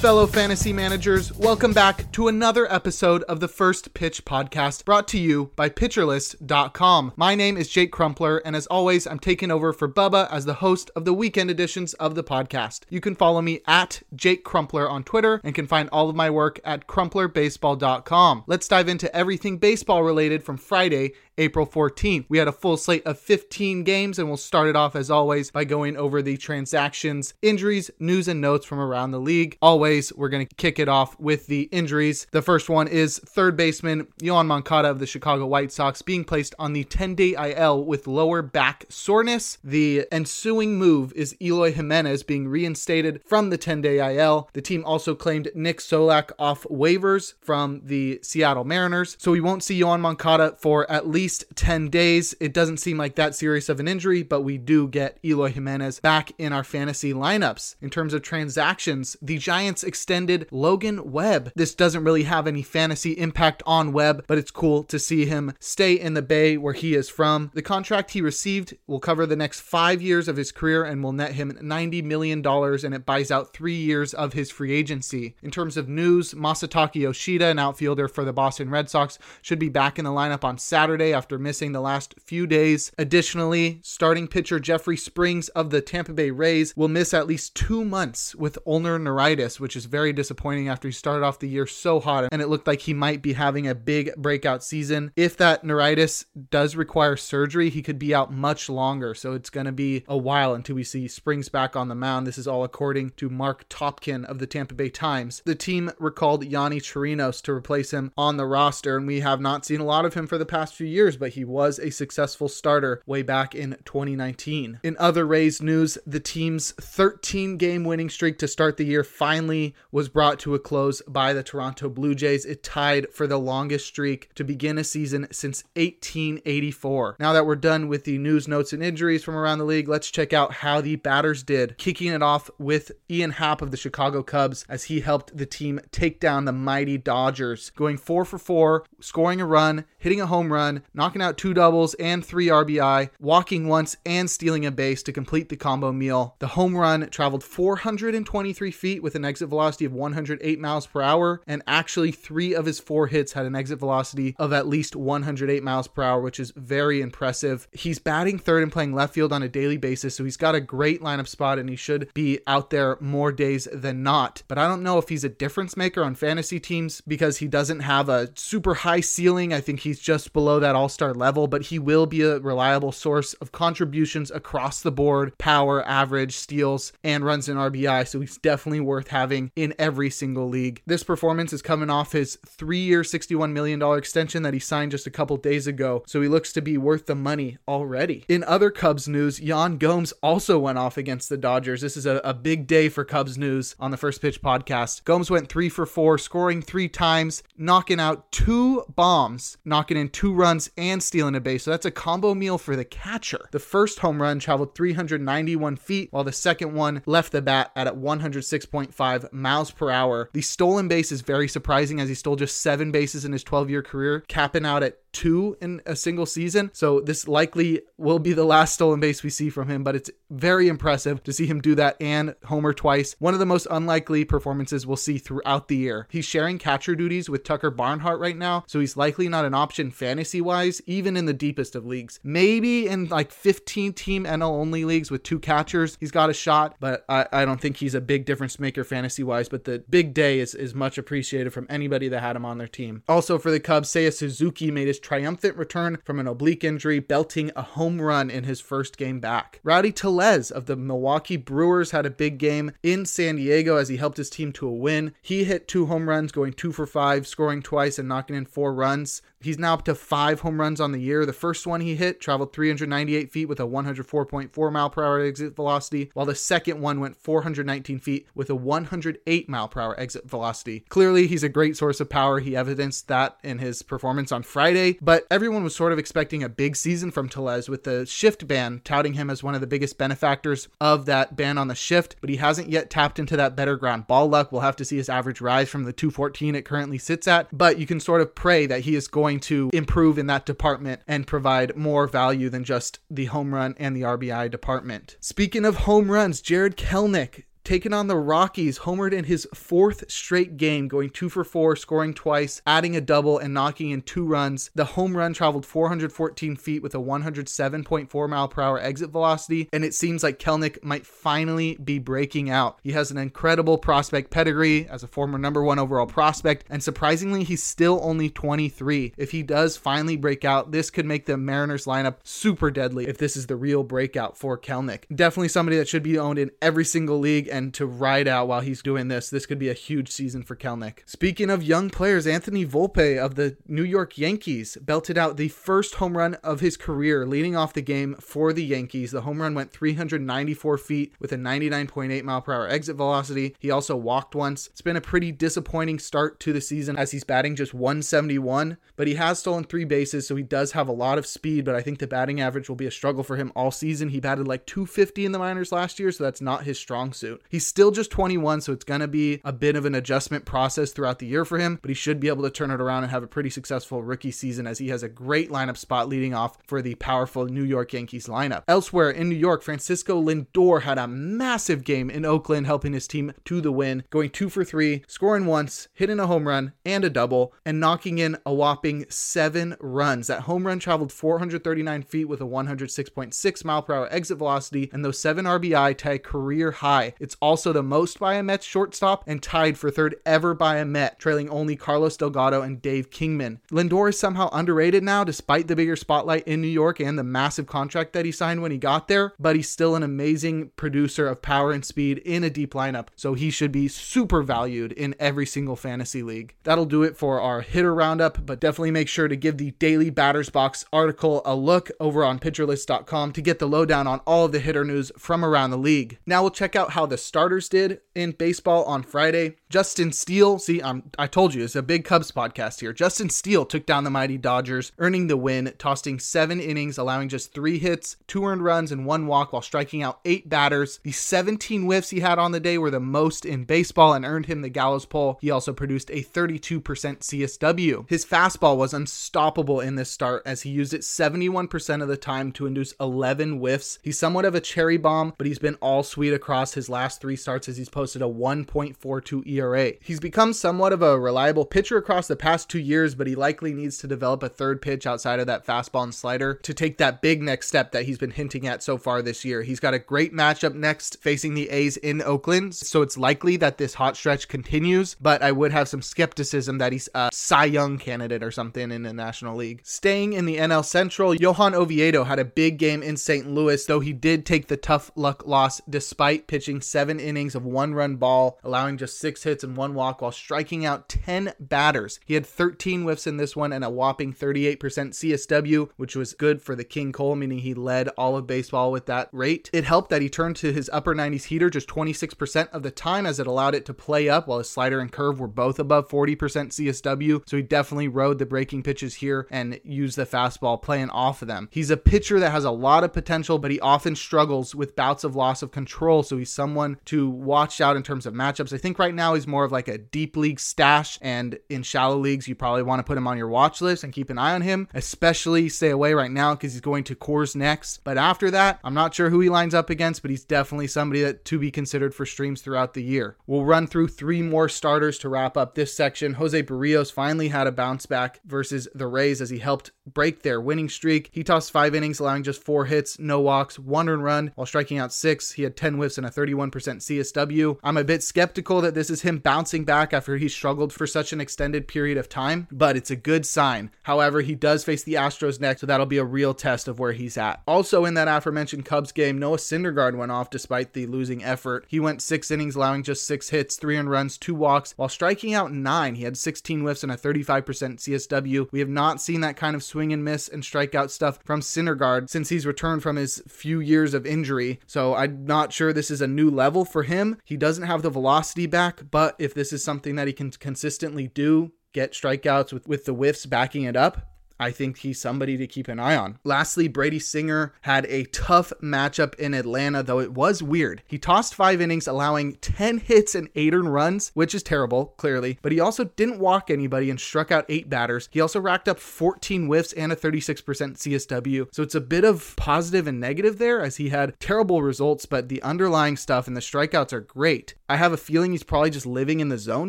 fellow 0.00 0.26
fantasy 0.26 0.72
managers? 0.72 1.30
Welcome 1.36 1.74
back 1.74 2.10
to 2.12 2.28
another 2.28 2.72
episode 2.72 3.22
of 3.24 3.38
the 3.38 3.48
First 3.48 3.92
Pitch 3.92 4.24
Podcast 4.24 4.86
brought 4.86 5.06
to 5.08 5.18
you 5.18 5.52
by 5.56 5.68
PitcherList.com. 5.68 7.12
My 7.16 7.34
name 7.34 7.58
is 7.58 7.68
Jake 7.68 7.92
Crumpler, 7.92 8.38
and 8.38 8.56
as 8.56 8.66
always, 8.68 9.06
I'm 9.06 9.18
taking 9.18 9.50
over 9.50 9.74
for 9.74 9.92
Bubba 9.92 10.26
as 10.32 10.46
the 10.46 10.54
host 10.54 10.90
of 10.96 11.04
the 11.04 11.12
weekend 11.12 11.50
editions 11.50 11.92
of 11.94 12.14
the 12.14 12.24
podcast. 12.24 12.84
You 12.88 13.02
can 13.02 13.14
follow 13.14 13.42
me 13.42 13.60
at 13.66 14.00
Jake 14.16 14.42
Crumpler 14.42 14.88
on 14.88 15.04
Twitter 15.04 15.38
and 15.44 15.54
can 15.54 15.66
find 15.66 15.90
all 15.92 16.08
of 16.08 16.16
my 16.16 16.30
work 16.30 16.60
at 16.64 16.86
CrumplerBaseball.com. 16.86 18.44
Let's 18.46 18.68
dive 18.68 18.88
into 18.88 19.14
everything 19.14 19.58
baseball 19.58 20.02
related 20.02 20.42
from 20.42 20.56
Friday, 20.56 21.12
April 21.36 21.66
14th. 21.66 22.24
We 22.30 22.38
had 22.38 22.48
a 22.48 22.52
full 22.52 22.78
slate 22.78 23.06
of 23.06 23.18
15 23.18 23.84
games, 23.84 24.18
and 24.18 24.28
we'll 24.28 24.38
start 24.38 24.68
it 24.68 24.76
off 24.76 24.96
as 24.96 25.10
always 25.10 25.50
by 25.50 25.64
going 25.64 25.98
over 25.98 26.22
the 26.22 26.38
transactions, 26.38 27.34
injuries, 27.42 27.90
news, 27.98 28.28
and 28.28 28.40
notes 28.40 28.64
from 28.64 28.78
around 28.78 29.10
the 29.10 29.20
league. 29.20 29.58
Always, 29.60 29.89
we're 30.16 30.28
going 30.28 30.46
to 30.46 30.54
kick 30.54 30.78
it 30.78 30.88
off 30.88 31.18
with 31.18 31.46
the 31.48 31.62
injuries. 31.72 32.26
The 32.30 32.42
first 32.42 32.68
one 32.68 32.86
is 32.86 33.18
third 33.18 33.56
baseman 33.56 34.06
Yoan 34.22 34.46
Moncada 34.46 34.88
of 34.88 35.00
the 35.00 35.06
Chicago 35.06 35.46
White 35.46 35.72
Sox 35.72 36.00
being 36.00 36.24
placed 36.24 36.54
on 36.58 36.72
the 36.72 36.84
10 36.84 37.14
day 37.16 37.34
IL 37.34 37.84
with 37.84 38.06
lower 38.06 38.40
back 38.40 38.84
soreness. 38.88 39.58
The 39.64 40.06
ensuing 40.12 40.78
move 40.78 41.12
is 41.14 41.36
Eloy 41.42 41.72
Jimenez 41.72 42.22
being 42.22 42.46
reinstated 42.46 43.20
from 43.26 43.50
the 43.50 43.58
10 43.58 43.80
day 43.80 44.16
IL. 44.16 44.48
The 44.52 44.62
team 44.62 44.84
also 44.84 45.14
claimed 45.14 45.50
Nick 45.54 45.78
Solak 45.78 46.30
off 46.38 46.64
waivers 46.70 47.34
from 47.40 47.80
the 47.84 48.20
Seattle 48.22 48.64
Mariners, 48.64 49.16
so 49.18 49.32
we 49.32 49.40
won't 49.40 49.64
see 49.64 49.80
Yoan 49.80 50.00
Moncada 50.00 50.56
for 50.58 50.88
at 50.90 51.08
least 51.08 51.44
10 51.56 51.90
days. 51.90 52.34
It 52.40 52.54
doesn't 52.54 52.78
seem 52.78 52.96
like 52.96 53.16
that 53.16 53.34
serious 53.34 53.68
of 53.68 53.80
an 53.80 53.88
injury, 53.88 54.22
but 54.22 54.42
we 54.42 54.56
do 54.56 54.86
get 54.86 55.18
Eloy 55.24 55.50
Jimenez 55.50 55.98
back 56.00 56.32
in 56.38 56.52
our 56.52 56.64
fantasy 56.64 57.12
lineups. 57.12 57.74
In 57.80 57.90
terms 57.90 58.14
of 58.14 58.22
transactions, 58.22 59.16
the 59.20 59.38
Giants 59.38 59.79
extended 59.84 60.46
Logan 60.50 61.12
Webb. 61.12 61.52
This 61.54 61.74
doesn't 61.74 62.04
really 62.04 62.24
have 62.24 62.46
any 62.46 62.62
fantasy 62.62 63.12
impact 63.12 63.62
on 63.66 63.92
Webb, 63.92 64.24
but 64.26 64.38
it's 64.38 64.50
cool 64.50 64.84
to 64.84 64.98
see 64.98 65.26
him 65.26 65.52
stay 65.58 65.94
in 65.94 66.14
the 66.14 66.22
Bay 66.22 66.56
where 66.56 66.72
he 66.72 66.94
is 66.94 67.08
from. 67.08 67.50
The 67.54 67.62
contract 67.62 68.12
he 68.12 68.20
received 68.20 68.76
will 68.86 69.00
cover 69.00 69.26
the 69.26 69.36
next 69.36 69.60
five 69.60 70.02
years 70.02 70.28
of 70.28 70.36
his 70.36 70.52
career 70.52 70.84
and 70.84 71.02
will 71.02 71.12
net 71.12 71.32
him 71.32 71.52
$90 71.52 72.04
million, 72.04 72.44
and 72.46 72.94
it 72.94 73.06
buys 73.06 73.30
out 73.30 73.52
three 73.52 73.76
years 73.76 74.14
of 74.14 74.32
his 74.32 74.50
free 74.50 74.72
agency. 74.72 75.36
In 75.42 75.50
terms 75.50 75.76
of 75.76 75.88
news, 75.88 76.34
Masataka 76.34 76.96
Yoshida, 76.96 77.46
an 77.46 77.58
outfielder 77.58 78.08
for 78.08 78.24
the 78.24 78.32
Boston 78.32 78.70
Red 78.70 78.90
Sox, 78.90 79.18
should 79.42 79.58
be 79.58 79.68
back 79.68 79.98
in 79.98 80.04
the 80.04 80.10
lineup 80.10 80.44
on 80.44 80.58
Saturday 80.58 81.12
after 81.12 81.38
missing 81.38 81.72
the 81.72 81.80
last 81.80 82.14
few 82.20 82.46
days. 82.46 82.92
Additionally, 82.98 83.80
starting 83.82 84.28
pitcher 84.28 84.60
Jeffrey 84.60 84.96
Springs 84.96 85.48
of 85.50 85.70
the 85.70 85.80
Tampa 85.80 86.12
Bay 86.12 86.30
Rays 86.30 86.74
will 86.76 86.88
miss 86.88 87.14
at 87.14 87.26
least 87.26 87.54
two 87.54 87.84
months 87.84 88.34
with 88.34 88.58
ulnar 88.66 88.98
neuritis, 88.98 89.60
which 89.60 89.69
is 89.76 89.86
very 89.86 90.12
disappointing 90.12 90.68
after 90.68 90.88
he 90.88 90.92
started 90.92 91.24
off 91.24 91.38
the 91.38 91.48
year 91.48 91.66
so 91.66 92.00
hot 92.00 92.28
and 92.30 92.42
it 92.42 92.48
looked 92.48 92.66
like 92.66 92.80
he 92.80 92.94
might 92.94 93.22
be 93.22 93.32
having 93.34 93.66
a 93.66 93.74
big 93.74 94.14
breakout 94.16 94.62
season. 94.62 95.12
If 95.16 95.36
that 95.38 95.64
neuritis 95.64 96.26
does 96.50 96.76
require 96.76 97.16
surgery, 97.16 97.70
he 97.70 97.82
could 97.82 97.98
be 97.98 98.14
out 98.14 98.32
much 98.32 98.68
longer. 98.68 99.14
So 99.14 99.32
it's 99.32 99.50
going 99.50 99.66
to 99.66 99.72
be 99.72 100.04
a 100.08 100.16
while 100.16 100.54
until 100.54 100.76
we 100.76 100.84
see 100.84 101.08
Springs 101.08 101.48
back 101.48 101.76
on 101.76 101.88
the 101.88 101.94
mound. 101.94 102.26
This 102.26 102.38
is 102.38 102.48
all 102.48 102.64
according 102.64 103.10
to 103.10 103.28
Marc 103.28 103.68
Topkin 103.68 104.24
of 104.24 104.38
the 104.38 104.46
Tampa 104.46 104.74
Bay 104.74 104.88
Times. 104.88 105.42
The 105.44 105.54
team 105.54 105.90
recalled 105.98 106.44
Yonny 106.44 106.80
Chirinos 106.80 107.42
to 107.42 107.52
replace 107.52 107.90
him 107.92 108.12
on 108.16 108.36
the 108.36 108.46
roster, 108.46 108.96
and 108.96 109.06
we 109.06 109.20
have 109.20 109.40
not 109.40 109.64
seen 109.64 109.80
a 109.80 109.84
lot 109.84 110.04
of 110.04 110.14
him 110.14 110.26
for 110.26 110.38
the 110.38 110.46
past 110.46 110.74
few 110.74 110.86
years, 110.86 111.16
but 111.16 111.30
he 111.30 111.44
was 111.44 111.78
a 111.78 111.90
successful 111.90 112.48
starter 112.48 113.02
way 113.06 113.22
back 113.22 113.54
in 113.54 113.76
2019. 113.84 114.80
In 114.82 114.96
other 114.98 115.26
Rays 115.26 115.62
news, 115.62 115.98
the 116.06 116.20
team's 116.20 116.72
13 116.72 117.56
game 117.56 117.84
winning 117.84 118.10
streak 118.10 118.38
to 118.38 118.48
start 118.48 118.76
the 118.76 118.84
year 118.84 119.04
finally 119.04 119.59
was 119.92 120.08
brought 120.08 120.38
to 120.40 120.54
a 120.54 120.58
close 120.58 121.02
by 121.08 121.32
the 121.32 121.42
Toronto 121.42 121.88
Blue 121.88 122.14
Jays. 122.14 122.44
It 122.44 122.62
tied 122.62 123.12
for 123.12 123.26
the 123.26 123.38
longest 123.38 123.86
streak 123.86 124.34
to 124.34 124.44
begin 124.44 124.78
a 124.78 124.84
season 124.84 125.26
since 125.30 125.64
1884. 125.76 127.16
Now 127.18 127.32
that 127.32 127.46
we're 127.46 127.56
done 127.56 127.88
with 127.88 128.04
the 128.04 128.18
news, 128.18 128.48
notes, 128.48 128.72
and 128.72 128.82
injuries 128.82 129.24
from 129.24 129.36
around 129.36 129.58
the 129.58 129.64
league, 129.64 129.88
let's 129.88 130.10
check 130.10 130.32
out 130.32 130.54
how 130.54 130.80
the 130.80 130.96
batters 130.96 131.42
did, 131.42 131.76
kicking 131.78 132.08
it 132.08 132.22
off 132.22 132.50
with 132.58 132.92
Ian 133.10 133.32
Happ 133.32 133.62
of 133.62 133.70
the 133.70 133.76
Chicago 133.76 134.22
Cubs 134.22 134.64
as 134.68 134.84
he 134.84 135.00
helped 135.00 135.36
the 135.36 135.46
team 135.46 135.80
take 135.92 136.20
down 136.20 136.44
the 136.44 136.52
mighty 136.52 136.98
Dodgers, 136.98 137.70
going 137.70 137.96
four 137.96 138.24
for 138.24 138.38
four, 138.38 138.84
scoring 139.00 139.40
a 139.40 139.46
run, 139.46 139.84
hitting 139.98 140.20
a 140.20 140.26
home 140.26 140.52
run, 140.52 140.82
knocking 140.94 141.22
out 141.22 141.36
two 141.36 141.54
doubles 141.54 141.94
and 141.94 142.24
three 142.24 142.48
RBI, 142.48 143.10
walking 143.20 143.68
once 143.68 143.96
and 144.06 144.30
stealing 144.30 144.64
a 144.64 144.70
base 144.70 145.02
to 145.02 145.12
complete 145.12 145.48
the 145.48 145.56
combo 145.56 145.92
meal. 145.92 146.36
The 146.38 146.48
home 146.48 146.76
run 146.76 147.08
traveled 147.10 147.44
423 147.44 148.70
feet 148.70 149.02
with 149.02 149.14
an 149.14 149.24
exit 149.24 149.49
velocity 149.50 149.84
of 149.84 149.92
108 149.92 150.58
miles 150.58 150.86
per 150.86 151.02
hour, 151.02 151.42
and 151.46 151.62
actually 151.66 152.12
three 152.12 152.54
of 152.54 152.66
his 152.66 152.80
four 152.80 153.08
hits 153.08 153.32
had 153.32 153.46
an 153.46 153.54
exit 153.54 153.78
velocity 153.78 154.34
of 154.38 154.52
at 154.52 154.66
least 154.66 154.96
108 154.96 155.62
miles 155.62 155.88
per 155.88 156.02
hour, 156.02 156.20
which 156.20 156.40
is 156.40 156.52
very 156.56 157.00
impressive. 157.00 157.68
He's 157.72 157.98
batting 157.98 158.38
third 158.38 158.62
and 158.62 158.72
playing 158.72 158.94
left 158.94 159.14
field 159.14 159.32
on 159.32 159.42
a 159.42 159.48
daily 159.48 159.76
basis, 159.76 160.14
so 160.14 160.24
he's 160.24 160.36
got 160.36 160.54
a 160.54 160.60
great 160.60 161.02
lineup 161.02 161.28
spot 161.28 161.58
and 161.58 161.68
he 161.68 161.76
should 161.76 162.12
be 162.14 162.40
out 162.46 162.70
there 162.70 162.96
more 163.00 163.32
days 163.32 163.68
than 163.72 164.02
not. 164.02 164.42
But 164.48 164.58
I 164.58 164.66
don't 164.66 164.82
know 164.82 164.98
if 164.98 165.08
he's 165.08 165.24
a 165.24 165.28
difference 165.28 165.76
maker 165.76 166.02
on 166.02 166.14
fantasy 166.14 166.60
teams 166.60 167.00
because 167.00 167.38
he 167.38 167.48
doesn't 167.48 167.80
have 167.80 168.08
a 168.08 168.30
super 168.34 168.74
high 168.74 169.00
ceiling. 169.00 169.52
I 169.52 169.60
think 169.60 169.80
he's 169.80 169.98
just 169.98 170.32
below 170.32 170.60
that 170.60 170.74
all 170.74 170.88
star 170.88 171.14
level, 171.14 171.46
but 171.46 171.62
he 171.62 171.78
will 171.78 172.06
be 172.06 172.22
a 172.22 172.38
reliable 172.38 172.92
source 172.92 173.34
of 173.34 173.52
contributions 173.52 174.30
across 174.30 174.82
the 174.82 174.92
board 174.92 175.36
power, 175.38 175.86
average, 175.86 176.36
steals, 176.36 176.92
and 177.02 177.24
runs 177.24 177.48
in 177.48 177.56
RBI. 177.56 178.06
So 178.06 178.20
he's 178.20 178.36
definitely 178.36 178.80
worth 178.80 179.08
having 179.08 179.39
in 179.56 179.74
every 179.78 180.10
single 180.10 180.48
league. 180.48 180.82
This 180.86 181.02
performance 181.02 181.52
is 181.52 181.62
coming 181.62 181.90
off 181.90 182.12
his 182.12 182.38
three 182.46 182.78
year, 182.78 183.02
$61 183.02 183.52
million 183.52 183.80
extension 183.96 184.42
that 184.42 184.54
he 184.54 184.60
signed 184.60 184.90
just 184.90 185.06
a 185.06 185.10
couple 185.10 185.36
days 185.36 185.66
ago. 185.66 186.04
So 186.06 186.20
he 186.20 186.28
looks 186.28 186.52
to 186.52 186.62
be 186.62 186.76
worth 186.76 187.06
the 187.06 187.14
money 187.14 187.58
already. 187.66 188.24
In 188.28 188.44
other 188.44 188.70
Cubs 188.70 189.08
news, 189.08 189.40
Yan 189.40 189.78
Gomes 189.78 190.12
also 190.22 190.58
went 190.58 190.78
off 190.78 190.96
against 190.96 191.28
the 191.28 191.36
Dodgers. 191.36 191.80
This 191.80 191.96
is 191.96 192.06
a, 192.06 192.20
a 192.24 192.34
big 192.34 192.66
day 192.66 192.88
for 192.88 193.04
Cubs 193.04 193.38
news 193.38 193.74
on 193.78 193.90
the 193.90 193.96
First 193.96 194.20
Pitch 194.20 194.42
podcast. 194.42 195.04
Gomes 195.04 195.30
went 195.30 195.48
three 195.48 195.68
for 195.68 195.86
four, 195.86 196.18
scoring 196.18 196.62
three 196.62 196.88
times, 196.88 197.42
knocking 197.56 198.00
out 198.00 198.30
two 198.32 198.84
bombs, 198.94 199.56
knocking 199.64 199.96
in 199.96 200.08
two 200.08 200.32
runs 200.32 200.70
and 200.76 201.02
stealing 201.02 201.34
a 201.34 201.40
base. 201.40 201.64
So 201.64 201.70
that's 201.70 201.86
a 201.86 201.90
combo 201.90 202.34
meal 202.34 202.58
for 202.58 202.76
the 202.76 202.84
catcher. 202.84 203.48
The 203.52 203.58
first 203.58 204.00
home 204.00 204.20
run 204.20 204.38
traveled 204.38 204.74
391 204.74 205.76
feet, 205.76 206.08
while 206.12 206.24
the 206.24 206.32
second 206.32 206.74
one 206.74 207.02
left 207.06 207.32
the 207.32 207.42
bat 207.42 207.70
at 207.76 207.94
106.5 207.94 209.19
miles 209.32 209.70
per 209.70 209.90
hour. 209.90 210.30
The 210.32 210.42
stolen 210.42 210.88
base 210.88 211.12
is 211.12 211.20
very 211.20 211.48
surprising 211.48 212.00
as 212.00 212.08
he 212.08 212.14
stole 212.14 212.36
just 212.36 212.60
seven 212.60 212.90
bases 212.90 213.24
in 213.24 213.32
his 213.32 213.44
12 213.44 213.70
year 213.70 213.82
career, 213.82 214.20
capping 214.28 214.64
out 214.64 214.82
at 214.82 214.99
two 215.12 215.56
in 215.60 215.80
a 215.86 215.96
single 215.96 216.26
season. 216.26 216.70
So 216.72 217.00
this 217.00 217.28
likely 217.28 217.82
will 217.96 218.18
be 218.18 218.32
the 218.32 218.44
last 218.44 218.74
stolen 218.74 219.00
base 219.00 219.22
we 219.22 219.30
see 219.30 219.50
from 219.50 219.68
him, 219.68 219.82
but 219.82 219.96
it's 219.96 220.10
very 220.30 220.68
impressive 220.68 221.22
to 221.24 221.32
see 221.32 221.46
him 221.46 221.60
do 221.60 221.74
that 221.74 221.96
and 222.00 222.34
homer 222.44 222.72
twice. 222.72 223.16
One 223.18 223.34
of 223.34 223.40
the 223.40 223.46
most 223.46 223.66
unlikely 223.70 224.24
performances 224.24 224.86
we'll 224.86 224.96
see 224.96 225.18
throughout 225.18 225.68
the 225.68 225.76
year. 225.76 226.06
He's 226.10 226.24
sharing 226.24 226.58
catcher 226.58 226.94
duties 226.94 227.28
with 227.28 227.44
Tucker 227.44 227.70
Barnhart 227.70 228.20
right 228.20 228.36
now, 228.36 228.64
so 228.66 228.80
he's 228.80 228.96
likely 228.96 229.28
not 229.28 229.44
an 229.44 229.54
option 229.54 229.90
fantasy 229.90 230.40
wise, 230.40 230.80
even 230.86 231.16
in 231.16 231.26
the 231.26 231.32
deepest 231.32 231.74
of 231.74 231.86
leagues. 231.86 232.20
Maybe 232.22 232.86
in 232.86 233.08
like 233.08 233.32
15 233.32 233.92
team 233.92 234.24
NL 234.24 234.50
only 234.50 234.84
leagues 234.84 235.10
with 235.10 235.22
two 235.22 235.38
catchers, 235.38 235.96
he's 236.00 236.10
got 236.10 236.30
a 236.30 236.34
shot, 236.34 236.76
but 236.80 237.04
I, 237.08 237.26
I 237.32 237.44
don't 237.44 237.60
think 237.60 237.78
he's 237.78 237.94
a 237.94 238.00
big 238.00 238.24
difference 238.24 238.58
maker 238.58 238.84
fantasy 238.84 239.22
wise. 239.22 239.48
But 239.48 239.64
the 239.64 239.82
big 239.90 240.14
day 240.14 240.38
is, 240.38 240.54
is 240.54 240.74
much 240.74 240.98
appreciated 240.98 241.52
from 241.52 241.66
anybody 241.68 242.08
that 242.08 242.20
had 242.20 242.36
him 242.36 242.44
on 242.44 242.58
their 242.58 242.68
team. 242.68 243.02
Also 243.08 243.38
for 243.38 243.50
the 243.50 243.60
Cubs, 243.60 243.88
Seiya 243.90 244.12
Suzuki 244.12 244.70
made 244.70 244.86
his 244.86 244.99
triumphant 245.02 245.56
return 245.56 245.98
from 246.04 246.18
an 246.18 246.26
oblique 246.26 246.64
injury, 246.64 246.98
belting 246.98 247.50
a 247.56 247.62
home 247.62 248.00
run 248.00 248.30
in 248.30 248.44
his 248.44 248.60
first 248.60 248.96
game 248.96 249.20
back. 249.20 249.60
Rowdy 249.62 249.92
Tellez 249.92 250.50
of 250.50 250.66
the 250.66 250.76
Milwaukee 250.76 251.36
Brewers 251.36 251.90
had 251.90 252.06
a 252.06 252.10
big 252.10 252.38
game 252.38 252.72
in 252.82 253.06
San 253.06 253.36
Diego 253.36 253.76
as 253.76 253.88
he 253.88 253.96
helped 253.96 254.16
his 254.16 254.30
team 254.30 254.52
to 254.52 254.68
a 254.68 254.72
win. 254.72 255.14
He 255.22 255.44
hit 255.44 255.68
two 255.68 255.86
home 255.86 256.08
runs, 256.08 256.32
going 256.32 256.52
two 256.52 256.72
for 256.72 256.86
five, 256.86 257.26
scoring 257.26 257.62
twice 257.62 257.98
and 257.98 258.08
knocking 258.08 258.36
in 258.36 258.46
four 258.46 258.74
runs. 258.74 259.22
He's 259.42 259.58
now 259.58 259.72
up 259.72 259.84
to 259.84 259.94
five 259.94 260.40
home 260.40 260.60
runs 260.60 260.80
on 260.80 260.92
the 260.92 261.00
year. 261.00 261.24
The 261.24 261.32
first 261.32 261.66
one 261.66 261.80
he 261.80 261.96
hit 261.96 262.20
traveled 262.20 262.52
398 262.52 263.32
feet 263.32 263.46
with 263.46 263.58
a 263.58 263.66
104.4 263.66 264.72
mile 264.72 264.90
per 264.90 265.02
hour 265.02 265.20
exit 265.20 265.56
velocity, 265.56 266.10
while 266.12 266.26
the 266.26 266.34
second 266.34 266.80
one 266.80 267.00
went 267.00 267.16
419 267.16 267.98
feet 268.00 268.26
with 268.34 268.50
a 268.50 268.54
108 268.54 269.48
mile 269.48 269.68
per 269.68 269.80
hour 269.80 269.98
exit 269.98 270.28
velocity. 270.28 270.84
Clearly, 270.90 271.26
he's 271.26 271.42
a 271.42 271.48
great 271.48 271.76
source 271.76 272.00
of 272.00 272.10
power. 272.10 272.40
He 272.40 272.54
evidenced 272.54 273.08
that 273.08 273.38
in 273.42 273.58
his 273.58 273.82
performance 273.82 274.30
on 274.30 274.42
Friday, 274.42 274.98
but 275.00 275.26
everyone 275.30 275.64
was 275.64 275.74
sort 275.74 275.92
of 275.92 275.98
expecting 275.98 276.42
a 276.42 276.48
big 276.48 276.76
season 276.76 277.10
from 277.10 277.28
Tellez 277.28 277.70
with 277.70 277.84
the 277.84 278.04
shift 278.04 278.46
ban 278.46 278.82
touting 278.84 279.14
him 279.14 279.30
as 279.30 279.42
one 279.42 279.54
of 279.54 279.62
the 279.62 279.66
biggest 279.66 279.96
benefactors 279.96 280.68
of 280.82 281.06
that 281.06 281.34
ban 281.34 281.56
on 281.56 281.68
the 281.68 281.74
shift, 281.74 282.16
but 282.20 282.28
he 282.28 282.36
hasn't 282.36 282.68
yet 282.68 282.90
tapped 282.90 283.18
into 283.18 283.38
that 283.38 283.56
better 283.56 283.76
ground 283.76 284.06
ball 284.06 284.28
luck. 284.28 284.52
We'll 284.52 284.60
have 284.60 284.76
to 284.76 284.84
see 284.84 284.98
his 284.98 285.08
average 285.08 285.40
rise 285.40 285.70
from 285.70 285.84
the 285.84 285.94
214 285.94 286.54
it 286.54 286.66
currently 286.66 286.98
sits 286.98 287.26
at, 287.26 287.46
but 287.56 287.78
you 287.78 287.86
can 287.86 288.00
sort 288.00 288.20
of 288.20 288.34
pray 288.34 288.66
that 288.66 288.82
he 288.82 288.94
is 288.94 289.08
going 289.08 289.29
going 289.30 289.38
to 289.40 289.70
improve 289.72 290.18
in 290.18 290.26
that 290.26 290.44
department 290.44 291.02
and 291.06 291.24
provide 291.24 291.76
more 291.76 292.08
value 292.08 292.50
than 292.50 292.64
just 292.64 292.98
the 293.08 293.26
home 293.26 293.54
run 293.54 293.76
and 293.78 293.94
the 293.94 294.02
RBI 294.02 294.50
department. 294.50 295.16
Speaking 295.20 295.64
of 295.64 295.76
home 295.76 296.10
runs, 296.10 296.40
Jarred 296.40 296.76
Kelenic 296.76 297.44
taking 297.64 297.92
on 297.92 298.06
the 298.06 298.16
Rockies, 298.16 298.80
homered 298.80 299.12
in 299.12 299.24
his 299.24 299.46
fourth 299.54 300.10
straight 300.10 300.56
game, 300.56 300.88
going 300.88 301.10
two 301.10 301.28
for 301.28 301.44
four, 301.44 301.76
scoring 301.76 302.14
twice, 302.14 302.62
adding 302.66 302.96
a 302.96 303.00
double, 303.00 303.38
and 303.38 303.54
knocking 303.54 303.90
in 303.90 304.02
two 304.02 304.24
runs. 304.24 304.70
The 304.74 304.84
home 304.84 305.16
run 305.16 305.32
traveled 305.32 305.66
414 305.66 306.56
feet 306.56 306.82
with 306.82 306.94
a 306.94 306.98
107.4 306.98 308.28
mile 308.28 308.48
per 308.48 308.62
hour 308.62 308.80
exit 308.80 309.10
velocity, 309.10 309.68
and 309.72 309.84
it 309.84 309.94
seems 309.94 310.22
like 310.22 310.38
Kelenic 310.38 310.82
might 310.82 311.06
finally 311.06 311.76
be 311.82 311.98
breaking 311.98 312.50
out. 312.50 312.78
He 312.82 312.92
has 312.92 313.10
an 313.10 313.18
incredible 313.18 313.78
prospect 313.78 314.30
pedigree 314.30 314.88
as 314.88 315.02
a 315.02 315.08
former 315.08 315.38
number 315.38 315.62
one 315.62 315.78
overall 315.78 316.06
prospect, 316.06 316.64
and 316.70 316.82
surprisingly, 316.82 317.44
he's 317.44 317.62
still 317.62 318.00
only 318.02 318.30
23. 318.30 319.14
If 319.16 319.30
he 319.30 319.42
does 319.42 319.76
finally 319.76 320.16
break 320.16 320.44
out, 320.44 320.72
this 320.72 320.90
could 320.90 321.06
make 321.06 321.26
the 321.26 321.36
Mariners 321.36 321.84
lineup 321.84 322.16
super 322.22 322.70
deadly 322.70 323.06
if 323.08 323.18
this 323.18 323.36
is 323.36 323.46
the 323.46 323.56
real 323.56 323.82
breakout 323.82 324.36
for 324.36 324.58
Kelenic. 324.58 325.04
Definitely 325.14 325.48
somebody 325.48 325.76
that 325.76 325.88
should 325.88 326.02
be 326.02 326.18
owned 326.18 326.38
in 326.38 326.50
every 326.62 326.84
single 326.84 327.18
league 327.18 327.48
and 327.50 327.74
to 327.74 327.86
ride 327.86 328.28
out 328.28 328.48
while 328.48 328.60
he's 328.60 328.82
doing 328.82 329.08
this. 329.08 329.30
This 329.30 329.46
could 329.46 329.58
be 329.58 329.68
a 329.68 329.74
huge 329.74 330.10
season 330.10 330.42
for 330.42 330.56
Kelenic. 330.56 331.00
Speaking 331.06 331.50
of 331.50 331.62
young 331.62 331.90
players, 331.90 332.26
Anthony 332.26 332.64
Volpe 332.64 333.18
of 333.18 333.34
the 333.34 333.56
New 333.66 333.84
York 333.84 334.16
Yankees 334.18 334.76
belted 334.80 335.18
out 335.18 335.36
the 335.36 335.48
first 335.48 335.96
home 335.96 336.16
run 336.16 336.34
of 336.36 336.60
his 336.60 336.76
career, 336.76 337.26
leading 337.26 337.56
off 337.56 337.72
the 337.72 337.82
game 337.82 338.14
for 338.20 338.52
the 338.52 338.64
Yankees. 338.64 339.10
The 339.10 339.22
home 339.22 339.40
run 339.40 339.54
went 339.54 339.72
394 339.72 340.78
feet 340.78 341.14
with 341.18 341.32
a 341.32 341.36
99.8 341.36 342.22
mile 342.22 342.40
per 342.40 342.52
hour 342.52 342.68
exit 342.68 342.96
velocity. 342.96 343.56
He 343.58 343.70
also 343.70 343.96
walked 343.96 344.34
once. 344.34 344.68
It's 344.68 344.80
been 344.80 344.96
a 344.96 345.00
pretty 345.00 345.32
disappointing 345.32 345.98
start 345.98 346.40
to 346.40 346.52
the 346.52 346.60
season 346.60 346.96
as 346.96 347.10
he's 347.10 347.24
batting 347.24 347.56
just 347.56 347.74
171, 347.74 348.76
but 348.96 349.06
he 349.06 349.14
has 349.14 349.38
stolen 349.38 349.64
three 349.64 349.84
bases, 349.84 350.26
so 350.26 350.36
he 350.36 350.42
does 350.42 350.72
have 350.72 350.88
a 350.88 350.92
lot 350.92 351.18
of 351.18 351.26
speed. 351.26 351.64
But 351.64 351.74
I 351.74 351.82
think 351.82 351.98
the 351.98 352.06
batting 352.06 352.40
average 352.40 352.68
will 352.68 352.76
be 352.76 352.86
a 352.86 352.90
struggle 352.90 353.22
for 353.22 353.36
him 353.36 353.52
all 353.56 353.70
season. 353.70 354.10
He 354.10 354.20
batted 354.20 354.46
like 354.46 354.66
250 354.66 355.24
in 355.24 355.32
the 355.32 355.38
minors 355.38 355.72
last 355.72 355.98
year, 355.98 356.12
so 356.12 356.24
that's 356.24 356.40
not 356.40 356.64
his 356.64 356.78
strong 356.78 357.12
suit. 357.12 357.39
He's 357.48 357.66
still 357.66 357.90
just 357.90 358.10
21, 358.10 358.60
so 358.60 358.72
it's 358.72 358.84
going 358.84 359.00
to 359.00 359.08
be 359.08 359.40
a 359.44 359.52
bit 359.52 359.76
of 359.76 359.84
an 359.84 359.94
adjustment 359.94 360.44
process 360.44 360.92
throughout 360.92 361.18
the 361.18 361.26
year 361.26 361.44
for 361.44 361.58
him, 361.58 361.78
but 361.82 361.88
he 361.88 361.94
should 361.94 362.20
be 362.20 362.28
able 362.28 362.42
to 362.42 362.50
turn 362.50 362.70
it 362.70 362.80
around 362.80 363.02
and 363.02 363.10
have 363.10 363.22
a 363.22 363.28
pretty 363.28 363.50
successful 363.50 364.02
rookie 364.02 364.30
season 364.30 364.66
as 364.66 364.78
he 364.78 364.88
has 364.88 365.02
a 365.02 365.08
great 365.08 365.50
lineup 365.50 365.76
spot 365.76 366.08
leading 366.08 366.34
off 366.34 366.58
for 366.66 366.82
the 366.82 366.94
powerful 366.96 367.46
New 367.46 367.64
York 367.64 367.92
Yankees 367.92 368.26
lineup. 368.26 368.62
Elsewhere 368.68 369.10
in 369.10 369.28
New 369.28 369.36
York, 369.36 369.62
Francisco 369.62 370.22
Lindor 370.22 370.82
had 370.82 370.98
a 370.98 371.08
massive 371.08 371.84
game 371.84 372.10
in 372.10 372.24
Oakland, 372.24 372.66
helping 372.66 372.92
his 372.92 373.08
team 373.08 373.32
to 373.44 373.60
the 373.60 373.72
win, 373.72 374.04
going 374.10 374.30
two 374.30 374.48
for 374.48 374.64
three, 374.64 375.02
scoring 375.06 375.46
once, 375.46 375.88
hitting 375.94 376.20
a 376.20 376.26
home 376.26 376.46
run 376.46 376.72
and 376.84 377.04
a 377.04 377.10
double, 377.10 377.52
and 377.64 377.80
knocking 377.80 378.18
in 378.18 378.36
a 378.46 378.52
whopping 378.52 379.06
seven 379.08 379.76
runs. 379.80 380.26
That 380.26 380.42
home 380.42 380.66
run 380.66 380.78
traveled 380.78 381.12
439 381.12 382.02
feet 382.02 382.26
with 382.26 382.40
a 382.40 382.44
106.6 382.44 383.64
mile 383.64 383.82
per 383.82 383.94
hour 383.94 384.08
exit 384.10 384.38
velocity, 384.38 384.90
and 384.92 385.04
those 385.04 385.18
seven 385.18 385.44
RBI 385.44 385.96
tie 385.96 386.18
career 386.18 386.70
high. 386.72 387.14
Also 387.40 387.72
the 387.72 387.82
most 387.82 388.18
by 388.18 388.34
a 388.34 388.42
Mets 388.42 388.66
shortstop 388.66 389.24
and 389.26 389.42
tied 389.42 389.78
for 389.78 389.90
third 389.90 390.16
ever 390.24 390.54
by 390.54 390.76
a 390.76 390.84
Met, 390.84 391.18
trailing 391.18 391.48
only 391.50 391.76
Carlos 391.76 392.16
Delgado 392.16 392.62
and 392.62 392.82
Dave 392.82 393.10
Kingman. 393.10 393.60
Lindor 393.70 394.10
is 394.10 394.18
somehow 394.18 394.48
underrated 394.52 395.02
now, 395.02 395.24
despite 395.24 395.68
the 395.68 395.76
bigger 395.76 395.96
spotlight 395.96 396.46
in 396.46 396.60
New 396.60 396.68
York 396.68 397.00
and 397.00 397.18
the 397.18 397.24
massive 397.24 397.66
contract 397.66 398.12
that 398.12 398.24
he 398.24 398.32
signed 398.32 398.62
when 398.62 398.72
he 398.72 398.78
got 398.78 399.08
there, 399.08 399.32
but 399.38 399.56
he's 399.56 399.68
still 399.68 399.94
an 399.94 400.02
amazing 400.02 400.70
producer 400.76 401.26
of 401.26 401.42
power 401.42 401.72
and 401.72 401.84
speed 401.84 402.18
in 402.18 402.44
a 402.44 402.50
deep 402.50 402.72
lineup, 402.72 403.08
so 403.16 403.34
he 403.34 403.50
should 403.50 403.72
be 403.72 403.88
super 403.88 404.42
valued 404.42 404.92
in 404.92 405.14
every 405.18 405.46
single 405.46 405.76
fantasy 405.76 406.22
league. 406.22 406.54
That'll 406.64 406.86
do 406.86 407.02
it 407.02 407.16
for 407.16 407.40
our 407.40 407.60
hitter 407.60 407.94
roundup, 407.94 408.44
but 408.44 408.60
definitely 408.60 408.90
make 408.90 409.08
sure 409.08 409.28
to 409.28 409.36
give 409.36 409.58
the 409.58 409.72
daily 409.72 410.10
batters 410.10 410.50
box 410.50 410.84
article 410.92 411.42
a 411.44 411.54
look 411.54 411.90
over 412.00 412.24
on 412.24 412.38
pitcherlist.com 412.38 413.32
to 413.32 413.42
get 413.42 413.58
the 413.58 413.68
lowdown 413.68 414.06
on 414.06 414.20
all 414.26 414.44
of 414.44 414.52
the 414.52 414.60
hitter 414.60 414.84
news 414.84 415.12
from 415.16 415.44
around 415.44 415.70
the 415.70 415.78
league. 415.78 416.18
Now 416.26 416.42
we'll 416.42 416.50
check 416.50 416.76
out 416.76 416.92
how 416.92 417.06
the 417.06 417.18
starters 417.22 417.68
did 417.68 418.00
in 418.14 418.32
baseball 418.32 418.84
on 418.84 419.02
Friday. 419.02 419.56
Justin 419.68 420.12
Steele, 420.12 420.58
see, 420.58 420.82
I'm, 420.82 421.10
I 421.18 421.26
told 421.26 421.54
you, 421.54 421.62
it's 421.62 421.76
a 421.76 421.82
big 421.82 422.04
Cubs 422.04 422.32
podcast 422.32 422.80
here. 422.80 422.92
Justin 422.92 423.30
Steele 423.30 423.64
took 423.64 423.86
down 423.86 424.04
the 424.04 424.10
mighty 424.10 424.36
Dodgers, 424.36 424.92
earning 424.98 425.28
the 425.28 425.36
win, 425.36 425.72
tossing 425.78 426.18
seven 426.18 426.60
innings, 426.60 426.98
allowing 426.98 427.28
just 427.28 427.54
three 427.54 427.78
hits, 427.78 428.16
two 428.26 428.44
earned 428.44 428.64
runs, 428.64 428.90
and 428.90 429.06
one 429.06 429.26
walk 429.26 429.52
while 429.52 429.62
striking 429.62 430.02
out 430.02 430.20
eight 430.24 430.48
batters. 430.48 431.00
The 431.02 431.12
17 431.12 431.84
whiffs 431.84 432.10
he 432.10 432.20
had 432.20 432.38
on 432.38 432.52
the 432.52 432.60
day 432.60 432.78
were 432.78 432.90
the 432.90 433.00
most 433.00 433.44
in 433.44 433.64
baseball 433.64 434.14
and 434.14 434.24
earned 434.24 434.46
him 434.46 434.62
the 434.62 434.68
Gallows 434.68 435.06
pole. 435.06 435.38
He 435.40 435.50
also 435.50 435.72
produced 435.72 436.10
a 436.10 436.22
32% 436.22 436.80
CSW. 436.82 438.08
His 438.08 438.24
fastball 438.24 438.76
was 438.76 438.94
unstoppable 438.94 439.80
in 439.80 439.94
this 439.94 440.10
start 440.10 440.42
as 440.44 440.62
he 440.62 440.70
used 440.70 440.94
it 440.94 441.02
71% 441.02 442.02
of 442.02 442.08
the 442.08 442.16
time 442.16 442.52
to 442.52 442.66
induce 442.66 442.92
11 443.00 443.58
whiffs. 443.58 443.98
He's 444.02 444.18
somewhat 444.18 444.44
of 444.44 444.54
a 444.54 444.60
cherry 444.60 444.96
bomb, 444.96 445.34
but 445.38 445.46
he's 445.46 445.58
been 445.58 445.76
all 445.76 446.02
sweet 446.02 446.32
across 446.32 446.74
his 446.74 446.88
last 446.88 447.09
three 447.16 447.36
starts 447.36 447.68
as 447.68 447.76
he's 447.76 447.88
posted 447.88 448.22
a 448.22 448.26
1.42 448.26 449.46
ERA. 449.46 449.92
He's 450.00 450.20
become 450.20 450.52
somewhat 450.52 450.92
of 450.92 451.02
a 451.02 451.18
reliable 451.18 451.64
pitcher 451.64 451.96
across 451.96 452.28
the 452.28 452.36
past 452.36 452.68
two 452.68 452.78
years, 452.78 453.14
but 453.14 453.26
he 453.26 453.34
likely 453.34 453.72
needs 453.72 453.98
to 453.98 454.06
develop 454.06 454.42
a 454.42 454.48
third 454.48 454.82
pitch 454.82 455.06
outside 455.06 455.40
of 455.40 455.46
that 455.46 455.66
fastball 455.66 456.04
and 456.04 456.14
slider 456.14 456.54
to 456.54 456.74
take 456.74 456.98
that 456.98 457.22
big 457.22 457.42
next 457.42 457.68
step 457.68 457.92
that 457.92 458.04
he's 458.04 458.18
been 458.18 458.30
hinting 458.30 458.66
at 458.66 458.82
so 458.82 458.96
far 458.98 459.22
this 459.22 459.44
year. 459.44 459.62
He's 459.62 459.80
got 459.80 459.94
a 459.94 459.98
great 459.98 460.32
matchup 460.32 460.74
next 460.74 461.20
facing 461.20 461.54
the 461.54 461.70
A's 461.70 461.96
in 461.96 462.22
Oakland, 462.22 462.74
so 462.74 463.02
it's 463.02 463.18
likely 463.18 463.56
that 463.58 463.78
this 463.78 463.94
hot 463.94 464.16
stretch 464.16 464.48
continues, 464.48 465.16
but 465.20 465.42
I 465.42 465.52
would 465.52 465.72
have 465.72 465.88
some 465.88 466.02
skepticism 466.02 466.78
that 466.78 466.92
he's 466.92 467.08
a 467.14 467.30
Cy 467.32 467.66
Young 467.66 467.98
candidate 467.98 468.42
or 468.42 468.50
something 468.50 468.90
in 468.90 469.02
the 469.02 469.12
National 469.12 469.56
League. 469.56 469.80
Staying 469.84 470.32
in 470.32 470.46
the 470.46 470.56
NL 470.58 470.84
Central, 470.84 471.34
Johan 471.34 471.74
Oviedo 471.74 472.24
had 472.24 472.38
a 472.38 472.44
big 472.44 472.78
game 472.78 473.02
in 473.02 473.16
St. 473.16 473.48
Louis, 473.48 473.84
though 473.84 474.00
he 474.00 474.12
did 474.12 474.46
take 474.46 474.68
the 474.68 474.76
tough 474.76 475.10
luck 475.14 475.46
loss 475.46 475.80
despite 475.88 476.46
pitching 476.46 476.80
seven 477.00 477.18
innings 477.18 477.54
of 477.54 477.64
one 477.64 477.94
run 477.94 478.16
ball, 478.16 478.58
allowing 478.62 478.98
just 478.98 479.18
six 479.18 479.44
hits 479.44 479.64
and 479.64 479.74
one 479.74 479.94
walk 479.94 480.20
while 480.20 480.30
striking 480.30 480.84
out 480.84 481.08
10 481.08 481.54
batters. 481.58 482.20
He 482.26 482.34
had 482.34 482.44
13 482.44 483.04
whiffs 483.04 483.26
in 483.26 483.38
this 483.38 483.56
one 483.56 483.72
and 483.72 483.82
a 483.82 483.88
whopping 483.88 484.34
38% 484.34 484.76
CSW, 484.76 485.88
which 485.96 486.14
was 486.14 486.34
good 486.34 486.60
for 486.60 486.76
the 486.76 486.84
King 486.84 487.10
Cole, 487.10 487.36
meaning 487.36 487.60
he 487.60 487.72
led 487.72 488.08
all 488.18 488.36
of 488.36 488.46
baseball 488.46 488.92
with 488.92 489.06
that 489.06 489.30
rate. 489.32 489.70
It 489.72 489.84
helped 489.84 490.10
that 490.10 490.20
he 490.20 490.28
turned 490.28 490.56
to 490.56 490.74
his 490.74 490.90
upper 490.92 491.14
90s 491.14 491.44
heater 491.44 491.70
just 491.70 491.88
26% 491.88 492.68
of 492.68 492.82
the 492.82 492.90
time 492.90 493.24
as 493.24 493.40
it 493.40 493.46
allowed 493.46 493.74
it 493.74 493.86
to 493.86 493.94
play 493.94 494.28
up 494.28 494.46
while 494.46 494.58
his 494.58 494.68
slider 494.68 495.00
and 495.00 495.10
curve 495.10 495.40
were 495.40 495.48
both 495.48 495.78
above 495.78 496.06
40% 496.06 496.36
CSW. 496.36 497.48
So 497.48 497.56
he 497.56 497.62
definitely 497.62 498.08
rode 498.08 498.38
the 498.38 498.44
breaking 498.44 498.82
pitches 498.82 499.14
here 499.14 499.46
and 499.50 499.80
used 499.84 500.18
the 500.18 500.26
fastball 500.26 500.82
playing 500.82 501.08
off 501.08 501.40
of 501.40 501.48
them. 501.48 501.70
He's 501.72 501.88
a 501.88 501.96
pitcher 501.96 502.38
that 502.40 502.52
has 502.52 502.66
a 502.66 502.70
lot 502.70 503.04
of 503.04 503.14
potential, 503.14 503.58
but 503.58 503.70
he 503.70 503.80
often 503.80 504.14
struggles 504.14 504.74
with 504.74 504.94
bouts 504.94 505.24
of 505.24 505.34
loss 505.34 505.62
of 505.62 505.70
control. 505.70 506.22
So 506.22 506.36
he's 506.36 506.50
someone 506.50 506.89
to 507.06 507.28
watch 507.28 507.80
out 507.80 507.96
in 507.96 508.02
terms 508.02 508.26
of 508.26 508.34
matchups. 508.34 508.72
I 508.72 508.78
think 508.78 508.98
right 508.98 509.14
now 509.14 509.34
he's 509.34 509.46
more 509.46 509.64
of 509.64 509.72
like 509.72 509.88
a 509.88 509.98
deep 509.98 510.36
league 510.36 510.60
stash, 510.60 511.18
and 511.22 511.58
in 511.68 511.82
shallow 511.82 512.16
leagues, 512.16 512.48
you 512.48 512.54
probably 512.54 512.82
want 512.82 513.00
to 513.00 513.04
put 513.04 513.18
him 513.18 513.26
on 513.26 513.38
your 513.38 513.48
watch 513.48 513.80
list 513.80 514.04
and 514.04 514.12
keep 514.12 514.30
an 514.30 514.38
eye 514.38 514.54
on 514.54 514.62
him, 514.62 514.88
especially 514.94 515.68
stay 515.68 515.90
away 515.90 516.14
right 516.14 516.30
now 516.30 516.54
because 516.54 516.72
he's 516.72 516.80
going 516.80 517.04
to 517.04 517.14
Coors 517.14 517.56
next. 517.56 518.04
But 518.04 518.18
after 518.18 518.50
that, 518.50 518.80
I'm 518.84 518.94
not 518.94 519.14
sure 519.14 519.30
who 519.30 519.40
he 519.40 519.48
lines 519.48 519.74
up 519.74 519.90
against, 519.90 520.22
but 520.22 520.30
he's 520.30 520.44
definitely 520.44 520.86
somebody 520.86 521.22
that 521.22 521.44
to 521.46 521.58
be 521.58 521.70
considered 521.70 522.14
for 522.14 522.26
streams 522.26 522.62
throughout 522.62 522.94
the 522.94 523.02
year. 523.02 523.36
We'll 523.46 523.64
run 523.64 523.86
through 523.86 524.08
three 524.08 524.42
more 524.42 524.68
starters 524.68 525.18
to 525.18 525.28
wrap 525.28 525.56
up 525.56 525.74
this 525.74 525.94
section. 525.94 526.34
Jose 526.34 526.62
Berrios 526.62 527.12
finally 527.12 527.48
had 527.48 527.66
a 527.66 527.72
bounce 527.72 528.06
back 528.06 528.40
versus 528.44 528.88
the 528.94 529.06
Rays 529.06 529.40
as 529.40 529.50
he 529.50 529.58
helped 529.58 529.90
break 530.12 530.42
their 530.42 530.60
winning 530.60 530.88
streak. 530.88 531.28
He 531.32 531.44
tossed 531.44 531.70
five 531.70 531.94
innings, 531.94 532.18
allowing 532.18 532.42
just 532.42 532.62
four 532.62 532.86
hits, 532.86 533.18
no 533.18 533.40
walks, 533.40 533.78
one 533.78 534.08
run 534.10 534.50
while 534.56 534.66
striking 534.66 534.98
out 534.98 535.12
six. 535.12 535.52
He 535.52 535.62
had 535.62 535.76
10 535.76 535.94
whiffs 535.94 536.18
and 536.18 536.26
a 536.26 536.30
31% 536.30 536.70
CSW. 536.70 537.78
I'm 537.84 537.96
a 537.96 538.04
bit 538.04 538.22
skeptical 538.24 538.80
that 538.80 538.94
this 538.94 539.10
is 539.10 539.22
him 539.22 539.38
bouncing 539.38 539.84
back 539.84 540.12
after 540.12 540.36
he 540.36 540.48
struggled 540.48 540.92
for 540.92 541.06
such 541.06 541.32
an 541.32 541.40
extended 541.40 541.86
period 541.86 542.18
of 542.18 542.28
time, 542.28 542.66
but 542.72 542.96
it's 542.96 543.10
a 543.10 543.16
good 543.16 543.46
sign. 543.46 543.90
However, 544.02 544.40
he 544.40 544.54
does 544.54 544.82
face 544.82 545.04
the 545.04 545.14
Astros 545.14 545.60
next, 545.60 545.82
so 545.82 545.86
that'll 545.86 546.06
be 546.06 546.18
a 546.18 546.24
real 546.24 546.54
test 546.54 546.88
of 546.88 546.98
where 546.98 547.12
he's 547.12 547.38
at. 547.38 547.62
Also, 547.66 548.04
in 548.04 548.14
that 548.14 548.28
aforementioned 548.28 548.84
Cubs 548.84 549.12
game, 549.12 549.38
Noah 549.38 549.58
Syndergaard 549.58 550.16
went 550.16 550.32
off 550.32 550.50
despite 550.50 550.94
the 550.94 551.06
losing 551.06 551.44
effort. 551.44 551.84
He 551.86 552.00
went 552.00 552.22
six 552.22 552.50
innings, 552.50 552.74
allowing 552.74 553.02
just 553.02 553.26
six 553.26 553.50
hits, 553.50 553.76
three 553.76 554.00
runs, 554.08 554.38
two 554.38 554.54
walks, 554.54 554.94
while 554.96 555.08
striking 555.08 555.54
out 555.54 555.72
nine. 555.72 556.14
He 556.14 556.24
had 556.24 556.36
16 556.36 556.80
whiffs 556.80 557.02
and 557.02 557.12
a 557.12 557.16
35% 557.16 557.64
CSW. 557.64 558.68
We 558.72 558.78
have 558.80 558.88
not 558.88 559.20
seen 559.20 559.40
that 559.42 559.56
kind 559.56 559.76
of 559.76 559.82
swing 559.82 559.99
and 560.12 560.24
miss 560.24 560.48
and 560.48 560.62
strikeout 560.62 561.10
stuff 561.10 561.38
from 561.44 561.60
Syndergaard 561.60 562.30
since 562.30 562.48
he's 562.48 562.64
returned 562.64 563.02
from 563.02 563.16
his 563.16 563.42
few 563.46 563.80
years 563.80 564.14
of 564.14 564.26
injury. 564.26 564.80
So 564.86 565.14
I'm 565.14 565.44
not 565.44 565.72
sure 565.72 565.92
this 565.92 566.10
is 566.10 566.22
a 566.22 566.26
new 566.26 566.50
level 566.50 566.84
for 566.84 567.02
him. 567.02 567.36
He 567.44 567.56
doesn't 567.56 567.86
have 567.86 568.02
the 568.02 568.10
velocity 568.10 568.66
back, 568.66 569.02
but 569.10 569.36
if 569.38 569.52
this 569.52 569.72
is 569.72 569.84
something 569.84 570.16
that 570.16 570.26
he 570.26 570.32
can 570.32 570.50
consistently 570.50 571.28
do, 571.28 571.72
get 571.92 572.12
strikeouts 572.12 572.72
with, 572.72 572.88
with 572.88 573.04
the 573.04 573.12
whiffs 573.12 573.46
backing 573.46 573.82
it 573.84 573.96
up, 573.96 574.29
I 574.60 574.70
think 574.70 574.98
he's 574.98 575.18
somebody 575.18 575.56
to 575.56 575.66
keep 575.66 575.88
an 575.88 575.98
eye 575.98 576.16
on. 576.16 576.38
Lastly, 576.44 576.86
Brady 576.86 577.18
Singer 577.18 577.72
had 577.80 578.04
a 578.06 578.24
tough 578.24 578.72
matchup 578.82 579.34
in 579.36 579.54
Atlanta, 579.54 580.02
though 580.02 580.20
it 580.20 580.32
was 580.32 580.62
weird. 580.62 581.02
He 581.06 581.18
tossed 581.18 581.54
five 581.54 581.80
innings, 581.80 582.06
allowing 582.06 582.56
10 582.56 582.98
hits 582.98 583.34
and 583.34 583.48
eight 583.54 583.72
earned 583.72 583.92
runs, 583.92 584.30
which 584.34 584.54
is 584.54 584.62
terrible, 584.62 585.06
clearly, 585.16 585.58
but 585.62 585.72
he 585.72 585.80
also 585.80 586.04
didn't 586.04 586.38
walk 586.38 586.70
anybody 586.70 587.08
and 587.08 587.18
struck 587.18 587.50
out 587.50 587.64
eight 587.70 587.88
batters. 587.88 588.28
He 588.30 588.40
also 588.40 588.60
racked 588.60 588.86
up 588.86 588.98
14 588.98 589.66
whiffs 589.66 589.94
and 589.94 590.12
a 590.12 590.16
36% 590.16 590.62
CSW. 590.62 591.68
So 591.72 591.82
it's 591.82 591.94
a 591.94 592.00
bit 592.00 592.24
of 592.24 592.54
positive 592.56 593.06
and 593.06 593.18
negative 593.18 593.56
there 593.56 593.80
as 593.80 593.96
he 593.96 594.10
had 594.10 594.38
terrible 594.40 594.82
results, 594.82 595.24
but 595.24 595.48
the 595.48 595.62
underlying 595.62 596.18
stuff 596.18 596.46
and 596.46 596.54
the 596.56 596.60
strikeouts 596.60 597.14
are 597.14 597.20
great. 597.20 597.74
I 597.88 597.96
have 597.96 598.12
a 598.12 598.18
feeling 598.18 598.52
he's 598.52 598.62
probably 598.62 598.90
just 598.90 599.06
living 599.06 599.40
in 599.40 599.48
the 599.48 599.58
zone 599.58 599.88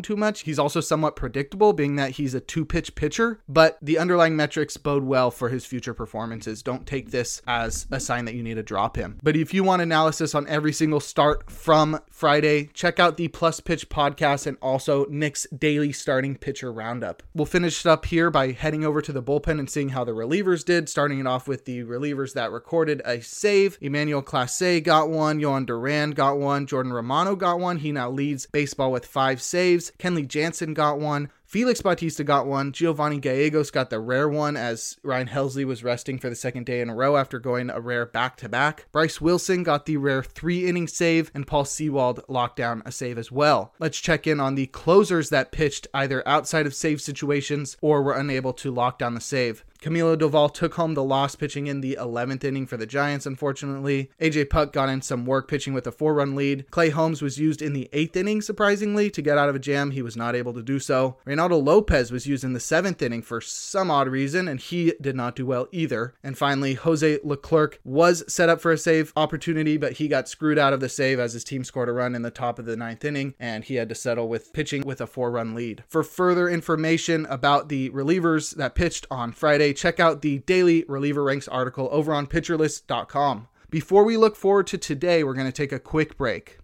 too 0.00 0.16
much. 0.16 0.40
He's 0.40 0.58
also 0.58 0.80
somewhat 0.80 1.14
predictable, 1.14 1.72
being 1.72 1.96
that 1.96 2.12
he's 2.12 2.34
a 2.34 2.40
two 2.40 2.64
pitch 2.64 2.94
pitcher, 2.94 3.40
but 3.48 3.78
the 3.82 3.98
underlying 3.98 4.34
metrics 4.34 4.61
metrics 4.62 4.76
bode 4.76 5.02
well 5.02 5.32
for 5.32 5.48
his 5.48 5.66
future 5.66 5.92
performances. 5.92 6.62
Don't 6.62 6.86
take 6.86 7.10
this 7.10 7.42
as 7.48 7.84
a 7.90 7.98
sign 7.98 8.26
that 8.26 8.36
you 8.36 8.44
need 8.44 8.54
to 8.54 8.62
drop 8.62 8.94
him. 8.94 9.18
But 9.20 9.34
if 9.34 9.52
you 9.52 9.64
want 9.64 9.82
analysis 9.82 10.36
on 10.36 10.46
every 10.46 10.72
single 10.72 11.00
start 11.00 11.50
from 11.50 11.98
Friday, 12.12 12.70
check 12.72 13.00
out 13.00 13.16
the 13.16 13.26
Plus 13.26 13.58
Pitch 13.58 13.88
podcast 13.88 14.46
and 14.46 14.56
also 14.62 15.04
Nick's 15.06 15.48
daily 15.48 15.90
starting 15.90 16.36
pitcher 16.36 16.72
roundup. 16.72 17.24
We'll 17.34 17.44
finish 17.44 17.84
up 17.84 18.04
here 18.06 18.30
by 18.30 18.52
heading 18.52 18.84
over 18.84 19.02
to 19.02 19.10
the 19.10 19.20
bullpen 19.20 19.58
and 19.58 19.68
seeing 19.68 19.88
how 19.88 20.04
the 20.04 20.12
relievers 20.12 20.64
did, 20.64 20.88
starting 20.88 21.18
it 21.18 21.26
off 21.26 21.48
with 21.48 21.64
the 21.64 21.82
relievers 21.82 22.34
that 22.34 22.52
recorded 22.52 23.02
a 23.04 23.20
save. 23.20 23.78
Emmanuel 23.80 24.22
Clase 24.22 24.80
got 24.84 25.10
one, 25.10 25.40
Jhoan 25.40 25.66
Duran 25.66 26.12
got 26.12 26.38
one, 26.38 26.66
Jordan 26.68 26.92
Romano 26.92 27.34
got 27.34 27.58
one. 27.58 27.78
He 27.78 27.90
now 27.90 28.10
leads 28.10 28.46
baseball 28.46 28.92
with 28.92 29.06
five 29.06 29.42
saves. 29.42 29.90
Kenley 29.98 30.28
Jansen 30.28 30.72
got 30.72 31.00
one. 31.00 31.30
Felix 31.52 31.82
Bautista 31.82 32.24
got 32.24 32.46
one. 32.46 32.72
Giovanny 32.72 33.20
Gallegos 33.20 33.70
got 33.70 33.90
the 33.90 34.00
rare 34.00 34.26
one 34.26 34.56
as 34.56 34.96
Ryan 35.02 35.28
Helsley 35.28 35.66
was 35.66 35.84
resting 35.84 36.18
for 36.18 36.30
the 36.30 36.34
second 36.34 36.64
day 36.64 36.80
in 36.80 36.88
a 36.88 36.94
row 36.94 37.18
after 37.18 37.38
going 37.38 37.68
a 37.68 37.78
rare 37.78 38.06
back 38.06 38.38
to 38.38 38.48
back. 38.48 38.86
Bryce 38.90 39.20
Wilson 39.20 39.62
got 39.62 39.84
the 39.84 39.98
rare 39.98 40.22
three 40.22 40.66
inning 40.66 40.88
save, 40.88 41.30
and 41.34 41.46
Paul 41.46 41.66
Sewald 41.66 42.24
locked 42.26 42.56
down 42.56 42.82
a 42.86 42.90
save 42.90 43.18
as 43.18 43.30
well. 43.30 43.74
Let's 43.78 44.00
check 44.00 44.26
in 44.26 44.40
on 44.40 44.54
the 44.54 44.68
closers 44.68 45.28
that 45.28 45.52
pitched 45.52 45.86
either 45.92 46.26
outside 46.26 46.64
of 46.64 46.74
save 46.74 47.02
situations 47.02 47.76
or 47.82 48.02
were 48.02 48.16
unable 48.18 48.54
to 48.54 48.70
lock 48.70 48.98
down 48.98 49.12
the 49.12 49.20
save. 49.20 49.62
Camilo 49.82 50.16
Doval 50.16 50.54
took 50.54 50.74
home 50.74 50.94
the 50.94 51.02
loss 51.02 51.34
pitching 51.34 51.66
in 51.66 51.80
the 51.80 51.98
11th 52.00 52.44
inning 52.44 52.68
for 52.68 52.76
the 52.76 52.86
Giants, 52.86 53.26
unfortunately. 53.26 54.12
AJ 54.20 54.48
Puk 54.48 54.72
got 54.72 54.88
in 54.88 55.02
some 55.02 55.26
work 55.26 55.48
pitching 55.48 55.74
with 55.74 55.88
a 55.88 55.92
four 55.92 56.14
run 56.14 56.36
lead. 56.36 56.70
Clay 56.70 56.90
Holmes 56.90 57.20
was 57.20 57.38
used 57.38 57.60
in 57.60 57.72
the 57.72 57.90
8th 57.92 58.14
inning, 58.14 58.42
surprisingly, 58.42 59.10
to 59.10 59.20
get 59.20 59.38
out 59.38 59.48
of 59.48 59.56
a 59.56 59.58
jam. 59.58 59.90
He 59.90 60.00
was 60.00 60.16
not 60.16 60.36
able 60.36 60.52
to 60.54 60.62
do 60.62 60.78
so. 60.78 61.16
Reynaldo 61.26 61.60
Lopez 61.60 62.12
was 62.12 62.28
used 62.28 62.44
in 62.44 62.52
the 62.52 62.60
7th 62.60 63.02
inning 63.02 63.22
for 63.22 63.40
some 63.40 63.90
odd 63.90 64.06
reason, 64.06 64.46
and 64.46 64.60
he 64.60 64.94
did 65.00 65.16
not 65.16 65.34
do 65.34 65.44
well 65.44 65.66
either. 65.72 66.14
And 66.22 66.38
finally, 66.38 66.74
Jose 66.74 67.18
Leclerc 67.24 67.80
was 67.82 68.22
set 68.32 68.48
up 68.48 68.60
for 68.60 68.70
a 68.70 68.78
save 68.78 69.12
opportunity, 69.16 69.76
but 69.76 69.94
he 69.94 70.06
got 70.06 70.28
screwed 70.28 70.58
out 70.58 70.72
of 70.72 70.78
the 70.78 70.88
save 70.88 71.18
as 71.18 71.32
his 71.32 71.42
team 71.42 71.64
scored 71.64 71.88
a 71.88 71.92
run 71.92 72.14
in 72.14 72.22
the 72.22 72.30
top 72.30 72.60
of 72.60 72.66
the 72.66 72.76
ninth 72.76 73.04
inning, 73.04 73.34
and 73.40 73.64
he 73.64 73.74
had 73.74 73.88
to 73.88 73.96
settle 73.96 74.28
with 74.28 74.52
pitching 74.52 74.82
with 74.86 75.00
a 75.00 75.08
four 75.08 75.32
run 75.32 75.56
lead. 75.56 75.82
For 75.88 76.04
further 76.04 76.48
information 76.48 77.26
about 77.26 77.68
the 77.68 77.90
relievers 77.90 78.54
that 78.54 78.76
pitched 78.76 79.08
on 79.10 79.32
Friday, 79.32 79.71
check 79.72 80.00
out 80.00 80.22
the 80.22 80.38
daily 80.40 80.84
reliever 80.88 81.22
ranks 81.24 81.48
article 81.48 81.88
over 81.92 82.12
on 82.12 82.26
pitcherlist.com. 82.26 83.48
Before 83.70 84.04
we 84.04 84.16
look 84.16 84.36
forward 84.36 84.66
to 84.68 84.78
today, 84.78 85.24
we're 85.24 85.34
going 85.34 85.46
to 85.46 85.52
take 85.52 85.72
a 85.72 85.78
quick 85.78 86.18
break. 86.18 86.58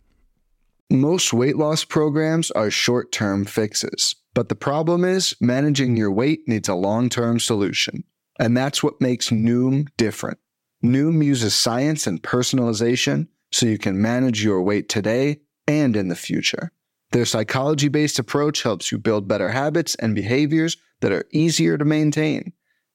Most 0.91 1.33
weight 1.33 1.57
loss 1.57 1.85
programs 1.85 2.51
are 2.51 2.71
short 2.71 3.13
term 3.13 3.45
fixes, 3.45 4.15
but 4.35 4.49
the 4.49 4.55
problem 4.55 5.05
is 5.05 5.35
managing 5.41 5.97
your 5.97 6.11
weight 6.11 6.41
needs 6.47 6.69
a 6.69 6.75
long 6.75 7.09
term 7.09 7.39
solution. 7.39 8.05
And 8.39 8.57
that's 8.57 8.83
what 8.83 9.01
makes 9.01 9.31
Noom 9.31 9.89
different. 9.97 10.39
Noom 10.85 11.25
uses 11.25 11.55
science 11.55 12.07
and 12.07 12.23
personalization 12.23 13.29
so 13.51 13.67
you 13.67 13.79
can 13.79 14.01
manage 14.01 14.45
your 14.45 14.63
weight 14.63 14.89
today 14.89 15.41
and 15.67 15.97
in 15.97 16.09
the 16.09 16.17
future. 16.17 16.73
Their 17.13 17.25
psychology 17.25 17.89
based 17.89 18.19
approach 18.19 18.63
helps 18.63 18.93
you 18.93 18.99
build 18.99 19.29
better 19.29 19.49
habits 19.49 19.95
and 19.95 20.15
behaviors 20.15 20.77
that 21.01 21.13
are 21.13 21.25
easier 21.33 21.79
to 21.79 21.85
maintain 21.85 22.53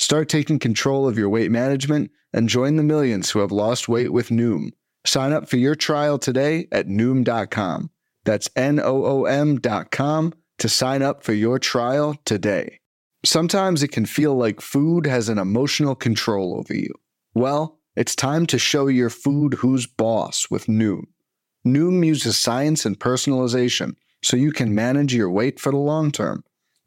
Start 0.00 0.30
taking 0.30 0.58
control 0.58 1.06
of 1.06 1.18
your 1.18 1.28
weight 1.28 1.50
management 1.50 2.10
and 2.32 2.48
join 2.48 2.76
the 2.76 2.82
millions 2.82 3.30
who 3.30 3.40
have 3.40 3.52
lost 3.52 3.86
weight 3.86 4.10
with 4.10 4.30
Noom. 4.30 4.70
Sign 5.04 5.34
up 5.34 5.46
for 5.46 5.58
your 5.58 5.74
trial 5.74 6.18
today 6.18 6.68
at 6.72 6.86
Noom.com. 6.86 7.90
That's 8.24 8.48
N 8.56 8.80
O 8.80 9.04
O 9.04 9.24
M.com 9.26 10.32
to 10.56 10.68
sign 10.70 11.02
up 11.02 11.22
for 11.22 11.34
your 11.34 11.58
trial 11.58 12.16
today. 12.24 12.80
Sometimes 13.26 13.82
it 13.82 13.92
can 13.92 14.06
feel 14.06 14.34
like 14.34 14.62
food 14.62 15.04
has 15.04 15.28
an 15.28 15.36
emotional 15.36 15.94
control 15.94 16.56
over 16.56 16.74
you. 16.74 16.94
Well, 17.34 17.78
it's 17.94 18.16
time 18.16 18.46
to 18.46 18.58
show 18.58 18.86
your 18.86 19.10
food 19.10 19.52
who's 19.52 19.86
boss 19.86 20.46
with 20.50 20.64
Noom. 20.64 21.08
Noom 21.66 22.06
uses 22.06 22.38
science 22.38 22.86
and 22.86 22.98
personalization 22.98 23.96
so 24.22 24.38
you 24.38 24.50
can 24.50 24.74
manage 24.74 25.14
your 25.14 25.30
weight 25.30 25.60
for 25.60 25.70
the 25.70 25.78
long 25.78 26.10
term. 26.10 26.42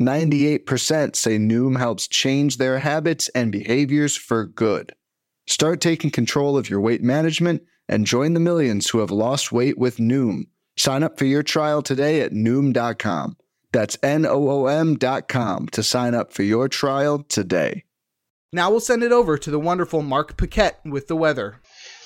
98% 0.00 1.14
say 1.14 1.38
Noom 1.38 1.78
helps 1.78 2.08
change 2.08 2.56
their 2.56 2.80
habits 2.80 3.28
and 3.28 3.52
behaviors 3.52 4.16
for 4.16 4.44
good. 4.44 4.92
Start 5.46 5.80
taking 5.80 6.10
control 6.10 6.56
of 6.56 6.68
your 6.68 6.80
weight 6.80 7.02
management 7.02 7.62
and 7.88 8.06
join 8.06 8.34
the 8.34 8.40
millions 8.40 8.90
who 8.90 8.98
have 8.98 9.10
lost 9.10 9.52
weight 9.52 9.78
with 9.78 9.98
Noom. 9.98 10.44
Sign 10.76 11.02
up 11.02 11.18
for 11.18 11.26
your 11.26 11.42
trial 11.42 11.82
today 11.82 12.22
at 12.22 12.32
Noom.com. 12.32 13.36
That's 13.72 13.98
N 14.02 14.24
O 14.24 14.48
O 14.48 14.66
M.com 14.66 15.68
to 15.68 15.82
sign 15.82 16.14
up 16.14 16.32
for 16.32 16.42
your 16.42 16.68
trial 16.68 17.24
today. 17.24 17.84
Now 18.52 18.70
we'll 18.70 18.80
send 18.80 19.02
it 19.02 19.10
over 19.12 19.36
to 19.36 19.50
the 19.50 19.58
wonderful 19.58 20.02
Mark 20.02 20.36
Paquette 20.36 20.80
with 20.84 21.08
the 21.08 21.16
weather. 21.16 21.56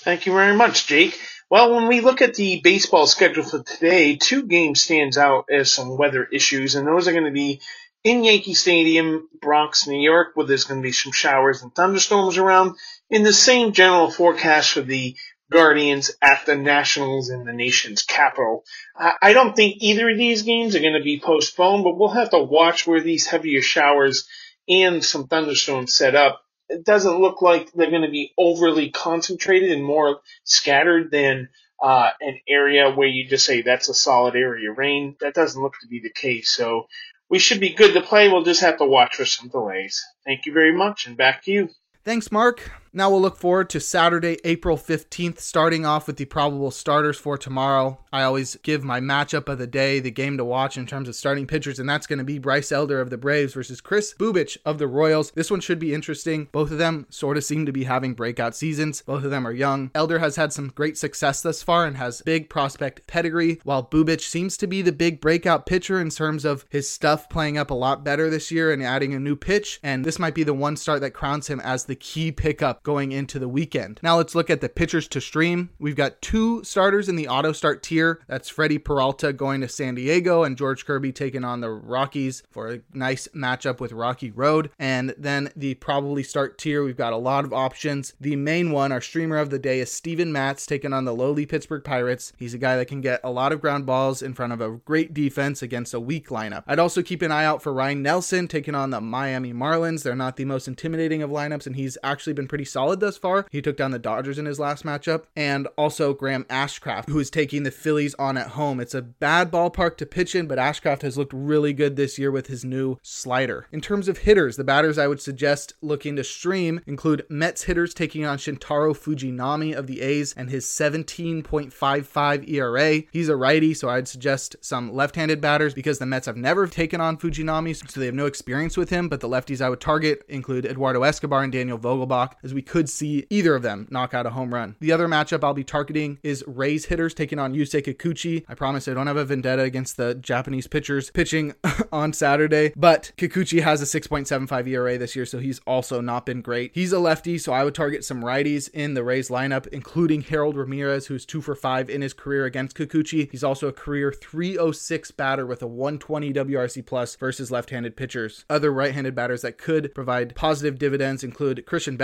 Thank 0.01 0.25
you 0.25 0.33
very 0.33 0.57
much, 0.57 0.87
Jake. 0.87 1.21
Well, 1.51 1.75
when 1.75 1.89
we 1.89 2.01
look 2.01 2.21
at 2.21 2.35
the 2.35 2.61
baseball 2.61 3.07
schedule 3.07 3.43
for 3.43 3.63
today, 3.63 4.17
two 4.17 4.45
games 4.45 4.83
stands 4.83 5.17
out 5.17 5.47
as 5.51 5.71
some 5.71 5.97
weather 5.97 6.25
issues, 6.25 6.75
and 6.75 6.87
those 6.87 7.09
are 7.09 7.13
going 7.13 7.25
to 7.25 7.31
be 7.31 7.63
in 8.05 8.23
Yankee 8.23 8.53
Stadium, 8.53 9.29
Bronx, 9.41 9.87
New 9.87 9.99
York, 9.99 10.33
where 10.35 10.47
there's 10.47 10.65
going 10.65 10.83
to 10.83 10.87
be 10.87 10.93
some 10.93 11.13
showers 11.13 11.63
and 11.63 11.75
thunderstorms 11.75 12.37
around. 12.37 12.77
In 13.09 13.23
the 13.23 13.33
same 13.33 13.73
general 13.73 14.11
forecast 14.11 14.73
for 14.73 14.83
the 14.83 15.17
Guardians 15.51 16.11
at 16.21 16.45
the 16.45 16.57
Nationals 16.57 17.31
in 17.31 17.45
the 17.45 17.55
nation's 17.55 18.03
capital. 18.03 18.65
I 18.95 19.33
don't 19.33 19.57
think 19.57 19.77
either 19.81 20.11
of 20.11 20.19
these 20.19 20.43
games 20.43 20.75
are 20.75 20.81
going 20.81 20.99
to 20.99 21.03
be 21.03 21.19
postponed, 21.19 21.85
but 21.85 21.97
we'll 21.97 22.11
have 22.11 22.31
to 22.31 22.43
watch 22.43 22.87
where 22.87 23.01
these 23.01 23.27
heavier 23.27 23.63
showers 23.63 24.29
and 24.69 25.03
some 25.03 25.27
thunderstorms 25.27 25.95
set 25.95 26.15
up. 26.15 26.43
It 26.69 26.85
doesn't 26.85 27.21
look 27.21 27.43
like 27.43 27.73
they're 27.73 27.91
going 27.91 28.03
to 28.03 28.11
be 28.11 28.33
overly 28.37 28.91
concentrated 28.91 29.73
and 29.73 29.85
more 29.85 30.21
scattered 30.45 31.11
than 31.11 31.49
uh, 31.83 32.11
an 32.21 32.41
area 32.49 32.91
where 32.91 33.09
you 33.09 33.29
just 33.29 33.47
say 33.47 33.63
that's 33.63 33.89
a 33.89 33.95
solid 33.95 34.35
area 34.35 34.71
rain. 34.73 35.17
That 35.21 35.35
doesn't 35.35 35.61
look 35.61 35.75
to 35.81 35.87
be 35.87 36.01
the 36.01 36.13
case. 36.13 36.51
So 36.51 36.89
we 37.31 37.39
should 37.39 37.61
be 37.61 37.75
good 37.75 37.95
to 37.95 38.01
play. 38.01 38.29
We'll 38.29 38.45
just 38.45 38.63
have 38.63 38.79
to 38.79 38.87
watch 38.87 39.17
for 39.17 39.25
some 39.25 39.49
delays. 39.49 40.05
Thank 40.25 40.47
you 40.47 40.53
very 40.53 40.77
much, 40.77 41.07
and 41.07 41.17
back 41.17 41.45
to 41.45 41.53
you. 41.53 41.71
Thanks, 42.05 42.33
Mark. 42.33 42.71
Now 42.93 43.11
we'll 43.11 43.21
look 43.21 43.37
forward 43.37 43.69
to 43.71 43.81
Saturday, 43.81 44.39
April 44.45 44.79
15th, 44.79 45.41
starting 45.41 45.85
off 45.85 46.07
with 46.07 46.17
the 46.17 46.25
probable 46.25 46.71
starters 46.71 47.19
for 47.19 47.37
tomorrow. 47.37 48.03
I 48.13 48.23
always 48.23 48.57
give 48.57 48.83
my 48.83 48.99
matchup 49.01 49.49
of 49.49 49.59
the 49.59 49.67
day, 49.67 50.01
the 50.01 50.11
game 50.11 50.39
to 50.39 50.45
watch 50.45 50.79
in 50.79 50.87
terms 50.87 51.09
of 51.09 51.15
starting 51.15 51.47
pitchers, 51.47 51.79
and 51.79 51.89
that's 51.89 52.07
going 52.07 52.19
to 52.19 52.25
be 52.25 52.39
Bryce 52.39 52.73
Elder 52.73 53.01
of 53.01 53.11
the 53.11 53.19
Braves 53.19 53.53
versus 53.53 53.83
Kris 53.83 54.15
Bubic 54.15 54.57
of 54.65 54.79
the 54.79 54.87
Royals. 54.87 55.31
This 55.33 55.51
one 55.51 55.61
should 55.61 55.79
be 55.79 55.93
interesting. 55.93 56.49
Both 56.51 56.71
of 56.71 56.79
them 56.79 57.07
sort 57.11 57.37
of 57.37 57.45
seem 57.45 57.67
to 57.67 57.73
be 57.73 57.85
having 57.85 58.15
breakout 58.15 58.57
seasons. 58.57 59.03
Both 59.03 59.25
of 59.25 59.31
them 59.31 59.47
are 59.47 59.53
young. 59.53 59.91
Elder 59.95 60.19
has 60.21 60.37
had 60.37 60.53
some 60.55 60.69
great 60.69 60.97
success 60.97 61.43
thus 61.43 61.63
far 61.63 61.85
and 61.85 61.99
has 61.99 62.23
big 62.23 62.49
prospect 62.49 63.07
pedigree, 63.07 63.61
while 63.65 63.85
Bubic 63.85 64.23
seems 64.23 64.57
to 64.57 64.67
be 64.67 64.81
the 64.81 64.93
big 64.93 65.21
breakout 65.21 65.67
pitcher 65.67 66.01
in 66.01 66.09
terms 66.09 66.47
of 66.47 66.65
his 66.71 66.89
stuff 66.89 67.29
playing 67.29 67.59
up 67.59 67.71
a 67.71 67.75
lot 67.75 68.03
better 68.03 68.31
this 68.31 68.51
year 68.51 68.73
and 68.73 68.83
adding 68.83 69.13
a 69.13 69.21
new 69.21 69.37
pitch. 69.37 69.79
And 69.83 70.05
this 70.05 70.19
might 70.19 70.35
be 70.35 70.45
the 70.45 70.55
one 70.55 70.77
start 70.77 71.03
that 71.03 71.11
crowns 71.11 71.49
him 71.49 71.61
as 71.61 71.85
the 71.85 71.95
key 71.95 72.33
pickup 72.33 72.78
going 72.83 73.13
into 73.13 73.39
the 73.39 73.49
weekend. 73.49 74.01
Now 74.03 74.17
let's 74.17 74.35
look 74.35 74.51
at 74.51 74.61
the 74.61 74.69
pitchers 74.69 75.09
to 75.09 75.21
stream. 75.21 75.71
We've 75.79 75.97
got 75.97 76.21
two 76.23 76.63
starters 76.65 77.09
in 77.09 77.17
the 77.17 77.29
auto 77.29 77.53
start 77.53 77.83
tier. 77.83 78.21
That's 78.27 78.49
Freddie 78.49 78.79
Peralta 78.79 79.33
going 79.33 79.61
to 79.61 79.69
San 79.69 79.95
Diego 79.95 80.43
and 80.43 80.57
George 80.57 80.85
Kirby 80.85 81.13
taking 81.13 81.45
on 81.45 81.61
the 81.61 81.71
Rockies 81.71 82.43
for 82.51 82.73
a 82.73 82.81
nice 82.93 83.29
matchup 83.29 83.81
with 83.81 83.93
Rocky 83.93 84.31
Road. 84.31 84.71
And 84.79 85.15
then 85.19 85.51
the 85.57 85.75
probably 85.75 86.23
start 86.23 86.59
tier, 86.59 86.85
we've 86.85 86.97
got 86.97 87.13
a 87.13 87.17
lot 87.17 87.45
of 87.45 87.53
options. 87.53 88.15
The 88.21 88.37
main 88.37 88.71
one, 88.71 88.93
our 88.93 89.01
streamer 89.01 89.39
of 89.39 89.51
the 89.51 89.59
day, 89.59 89.81
is 89.81 89.93
Steven 89.93 90.33
Matz 90.33 90.67
taking 90.67 90.93
on 90.93 91.05
the 91.05 91.15
lowly 91.15 91.47
Pittsburgh 91.47 91.85
Pirates. 91.85 92.33
He's 92.37 92.55
a 92.55 92.59
guy 92.59 92.77
that 92.77 92.89
can 92.89 93.01
get 93.01 93.21
a 93.25 93.31
lot 93.31 93.53
of 93.53 93.61
ground 93.61 93.87
balls 93.87 94.23
in 94.23 94.35
front 94.35 94.53
of 94.53 94.61
a 94.61 94.71
great 94.71 95.15
defense 95.15 95.63
against 95.63 95.95
a 95.95 96.01
weak 96.01 96.29
lineup. 96.29 96.65
I'd 96.67 96.79
also 96.79 97.03
keep 97.03 97.23
an 97.23 97.33
eye 97.33 97.45
out 97.45 97.63
for 97.63 97.73
Ryne 97.73 98.03
Nelson 98.03 98.49
taking 98.49 98.75
on 98.75 98.91
the 98.91 99.01
Miami 99.01 99.53
Marlins. 99.53 100.03
They're 100.03 100.15
not 100.15 100.37
the 100.37 100.45
most 100.45 100.69
intimidating 100.69 101.23
of 101.23 101.31
lineups, 101.31 101.67
and 101.67 101.77
he's 101.77 101.99
actually 102.03 102.33
been 102.33 102.49
pretty 102.49 102.65
solid 102.71 103.01
thus 103.01 103.17
far. 103.17 103.47
He 103.51 103.63
took 103.63 103.77
down 103.77 103.91
the 103.91 103.99
Dodgers 103.99 104.39
in 104.39 104.47
his 104.47 104.59
last 104.59 104.85
matchup. 104.85 105.25
And 105.37 105.69
also 105.77 106.15
Graham 106.15 106.45
Ashcraft, 106.45 107.09
who 107.09 107.19
is 107.19 107.31
taking 107.31 107.63
the 107.63 107.71
Phillies 107.71 108.15
on 108.15 108.37
at 108.37 108.49
home. 108.49 108.81
It's 108.81 108.95
a 108.95 109.03
bad 109.03 109.51
ballpark 109.51 109.97
to 109.99 110.07
pitch 110.07 110.35
in, 110.35 110.47
but 110.47 110.59
Ashcraft 110.59 111.03
has 111.03 111.17
looked 111.17 111.33
really 111.33 111.73
good 111.73 111.97
this 111.97 112.19
year 112.19 112.31
with 112.31 112.49
his 112.49 112.65
new 112.65 112.99
slider. 113.03 113.67
In 113.73 113.81
terms 113.81 114.09
of 114.09 114.19
hitters, 114.19 114.57
the 114.57 114.65
batters 114.65 114.99
I 114.99 115.07
would 115.07 115.21
suggest 115.21 115.75
looking 115.81 116.17
to 116.17 116.25
stream 116.25 116.81
include 116.87 117.25
Mets 117.29 117.65
hitters 117.65 117.95
taking 117.95 118.25
on 118.25 118.39
Shintaro 118.39 118.97
Fujinami 118.97 119.75
of 119.75 119.87
the 119.87 120.01
A's 120.01 120.35
and 120.37 120.51
his 120.51 120.67
17.55 120.67 122.49
ERA. 122.49 123.03
He's 123.13 123.29
a 123.29 123.37
righty, 123.37 123.75
so 123.75 123.89
I'd 123.89 124.09
suggest 124.09 124.57
some 124.61 124.93
left 124.93 125.17
handed 125.17 125.41
batters 125.41 125.75
because 125.75 125.99
the 125.99 126.07
Mets 126.07 126.27
have 126.27 126.37
never 126.37 126.67
taken 126.67 127.01
on 127.01 127.17
Fujinami, 127.17 127.77
so 127.91 128.01
they 128.01 128.07
have 128.07 128.15
no 128.15 128.27
experience 128.27 128.77
with 128.77 128.91
him. 128.91 129.09
But 129.09 129.21
the 129.21 129.29
lefties 129.29 129.61
I 129.61 129.69
would 129.69 129.81
target 129.81 130.25
include 130.29 130.67
Eduardo 130.67 131.03
Escobar 131.03 131.43
and 131.43 131.53
Daniel 131.53 131.79
Vogelbach, 131.79 132.33
as 132.43 132.55
we 132.55 132.58
could 132.63 132.89
see 132.89 133.27
either 133.31 133.55
of 133.55 133.63
them 133.63 133.87
knock 133.91 134.15
out 134.15 134.27
a 134.27 134.31
home 134.31 134.55
run. 134.55 134.77
The 134.81 134.93
other 134.93 135.09
matchup 135.09 135.45
I'll 135.45 135.55
be 135.55 135.65
targeting 135.65 136.19
is 136.23 136.45
Rays 136.47 136.87
hitters 136.87 137.15
taking 137.15 137.39
on 137.39 137.55
Yusei 137.55 137.83
Kikuchi. 137.83 138.45
I 138.49 138.55
promise 138.55 138.89
I 138.89 138.95
don't 138.95 139.07
have 139.07 139.17
a 139.17 139.25
vendetta 139.25 139.63
against 139.63 139.97
the 139.97 140.15
Japanese 140.15 140.67
pitchers 140.67 141.11
pitching 141.11 141.55
on 141.93 142.13
Saturday, 142.13 142.73
but 142.77 143.13
Kikuchi 143.17 143.63
has 143.63 143.83
a 143.83 144.01
6.75 144.01 144.67
ERA 144.69 144.99
this 144.99 145.17
year, 145.17 145.27
so 145.27 145.39
he's 145.39 145.61
also 145.61 146.01
not 146.01 146.27
been 146.27 146.41
great. 146.41 146.73
He's 146.75 146.93
a 146.93 146.99
lefty, 146.99 147.39
so 147.39 147.53
I 147.53 147.65
would 147.65 147.75
target 147.75 148.05
some 148.05 148.23
righties 148.23 148.71
in 148.73 148.95
the 148.95 149.05
Rays 149.05 149.29
lineup, 149.29 149.67
including 149.69 150.23
Harold 150.23 150.57
Ramirez, 150.57 151.07
who's 151.07 151.27
two 151.27 151.41
for 151.41 151.55
five 151.55 151.91
in 151.91 152.03
his 152.03 152.13
career 152.13 152.45
against 152.45 152.77
Kikuchi. 152.77 153.31
He's 153.31 153.45
also 153.45 153.69
a 153.69 153.73
career 153.73 154.13
306 154.13 155.11
batter 155.13 155.47
with 155.47 155.63
a 155.63 155.67
120 155.67 156.33
WRC 156.33 156.85
plus 156.87 157.17
versus 157.17 157.51
left-handed 157.51 157.97
pitchers. 157.97 158.45
Other 158.49 158.73
right-handed 158.73 159.15
batters 159.15 159.43
that 159.43 159.59
could 159.59 159.95
provide 159.95 160.35
positive 160.35 160.79
dividends 160.79 161.25
include 161.25 161.67
Christian 161.67 161.97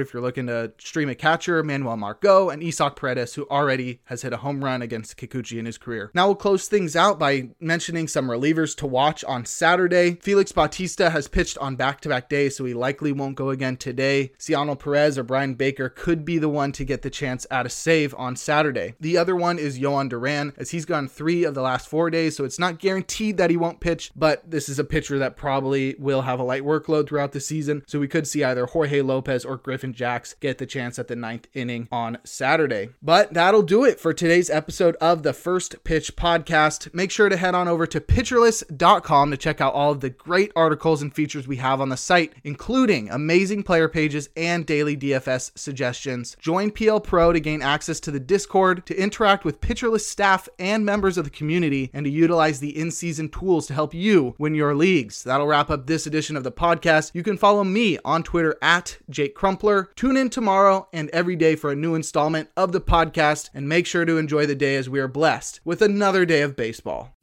Bethancourt 0.00 0.10
if 0.10 0.14
you're 0.14 0.22
looking 0.22 0.46
to 0.46 0.72
stream 0.78 1.08
a 1.08 1.14
catcher, 1.14 1.62
Manuel 1.62 1.96
Margot, 1.96 2.50
and 2.50 2.62
Isaac 2.62 2.96
Paredes, 2.96 3.34
who 3.34 3.46
already 3.50 4.00
has 4.04 4.22
hit 4.22 4.32
a 4.32 4.38
home 4.38 4.64
run 4.64 4.82
against 4.82 5.16
Kikuchi 5.16 5.58
in 5.58 5.66
his 5.66 5.78
career. 5.78 6.10
Now 6.14 6.26
we'll 6.26 6.36
close 6.36 6.68
things 6.68 6.96
out 6.96 7.18
by 7.18 7.50
mentioning 7.60 8.08
some 8.08 8.28
relievers 8.28 8.76
to 8.76 8.86
watch 8.86 9.24
on 9.24 9.44
Saturday. 9.44 10.16
Felix 10.22 10.52
Bautista 10.52 11.10
has 11.10 11.28
pitched 11.28 11.58
on 11.58 11.76
back-to-back 11.76 12.28
days, 12.28 12.56
so 12.56 12.64
he 12.64 12.74
likely 12.74 13.12
won't 13.12 13.36
go 13.36 13.50
again 13.50 13.76
today. 13.76 14.32
Cionel 14.38 14.76
Perez 14.76 15.18
or 15.18 15.22
Bryan 15.22 15.54
Baker 15.54 15.88
could 15.88 16.24
be 16.24 16.38
the 16.38 16.48
one 16.48 16.72
to 16.72 16.84
get 16.84 17.02
the 17.02 17.10
chance 17.10 17.46
at 17.50 17.66
a 17.66 17.70
save 17.70 18.14
on 18.16 18.36
Saturday. 18.36 18.94
The 19.00 19.16
other 19.16 19.36
one 19.36 19.58
is 19.58 19.78
Jhoan 19.78 20.08
Duran, 20.08 20.52
as 20.56 20.70
he's 20.70 20.84
gone 20.84 21.08
three 21.08 21.44
of 21.44 21.54
the 21.54 21.62
last 21.62 21.88
four 21.88 22.10
days, 22.10 22.36
so 22.36 22.44
it's 22.44 22.58
not 22.58 22.78
guaranteed 22.78 23.36
that 23.36 23.50
he 23.50 23.56
won't 23.56 23.80
pitch, 23.80 24.10
but 24.16 24.48
this 24.50 24.68
is 24.68 24.78
a 24.78 24.84
pitcher 24.84 25.18
that 25.18 25.36
probably 25.36 25.94
will 25.98 26.22
have 26.22 26.40
a 26.40 26.44
light 26.44 26.62
workload 26.62 27.08
throughout 27.08 27.32
the 27.32 27.40
season, 27.40 27.82
so 27.86 27.98
we 27.98 28.08
could 28.08 28.26
see 28.26 28.44
either 28.44 28.66
Jorge 28.66 29.02
Lopez 29.02 29.44
or 29.44 29.56
Griffin 29.56 29.89
Jax 29.92 30.34
get 30.34 30.58
the 30.58 30.66
chance 30.66 30.98
at 30.98 31.08
the 31.08 31.16
ninth 31.16 31.48
inning 31.54 31.88
on 31.90 32.18
Saturday. 32.24 32.90
But 33.02 33.34
that'll 33.34 33.62
do 33.62 33.84
it 33.84 34.00
for 34.00 34.12
today's 34.12 34.50
episode 34.50 34.96
of 35.00 35.22
the 35.22 35.32
First 35.32 35.82
Pitch 35.84 36.16
Podcast. 36.16 36.92
Make 36.94 37.10
sure 37.10 37.28
to 37.28 37.36
head 37.36 37.54
on 37.54 37.68
over 37.68 37.86
to 37.86 38.00
pitcherlist.com 38.00 39.30
to 39.30 39.36
check 39.36 39.60
out 39.60 39.74
all 39.74 39.92
of 39.92 40.00
the 40.00 40.10
great 40.10 40.52
articles 40.54 41.02
and 41.02 41.14
features 41.14 41.48
we 41.48 41.56
have 41.56 41.80
on 41.80 41.88
the 41.88 41.96
site, 41.96 42.32
including 42.44 43.10
amazing 43.10 43.62
player 43.62 43.88
pages 43.88 44.28
and 44.36 44.66
daily 44.66 44.96
DFS 44.96 45.56
suggestions. 45.58 46.36
Join 46.40 46.70
PL 46.70 47.00
Pro 47.00 47.32
to 47.32 47.40
gain 47.40 47.62
access 47.62 48.00
to 48.00 48.10
the 48.10 48.20
Discord, 48.20 48.84
to 48.86 49.00
interact 49.00 49.44
with 49.44 49.60
PitcherList 49.60 50.06
staff 50.06 50.48
and 50.58 50.84
members 50.84 51.18
of 51.18 51.24
the 51.24 51.30
community, 51.30 51.90
and 51.92 52.04
to 52.04 52.10
utilize 52.10 52.60
the 52.60 52.76
in 52.78 52.90
season 52.90 53.28
tools 53.28 53.66
to 53.66 53.74
help 53.74 53.94
you 53.94 54.34
win 54.38 54.54
your 54.54 54.74
leagues. 54.74 55.22
That'll 55.22 55.46
wrap 55.46 55.70
up 55.70 55.86
this 55.86 56.06
edition 56.06 56.36
of 56.36 56.44
the 56.44 56.52
podcast. 56.52 57.12
You 57.14 57.22
can 57.22 57.36
follow 57.36 57.64
me 57.64 57.98
on 58.04 58.22
Twitter 58.22 58.56
at 58.62 58.98
Jake 59.08 59.34
Crumpler. 59.34 59.79
Tune 59.96 60.16
in 60.16 60.30
tomorrow 60.30 60.88
and 60.92 61.08
every 61.10 61.36
day 61.36 61.56
for 61.56 61.70
a 61.70 61.76
new 61.76 61.94
installment 61.94 62.48
of 62.56 62.72
the 62.72 62.80
podcast, 62.80 63.50
and 63.54 63.68
make 63.68 63.86
sure 63.86 64.04
to 64.04 64.18
enjoy 64.18 64.46
the 64.46 64.54
day 64.54 64.76
as 64.76 64.88
we 64.88 65.00
are 65.00 65.08
blessed 65.08 65.60
with 65.64 65.82
another 65.82 66.24
day 66.24 66.42
of 66.42 66.56
baseball. 66.56 67.14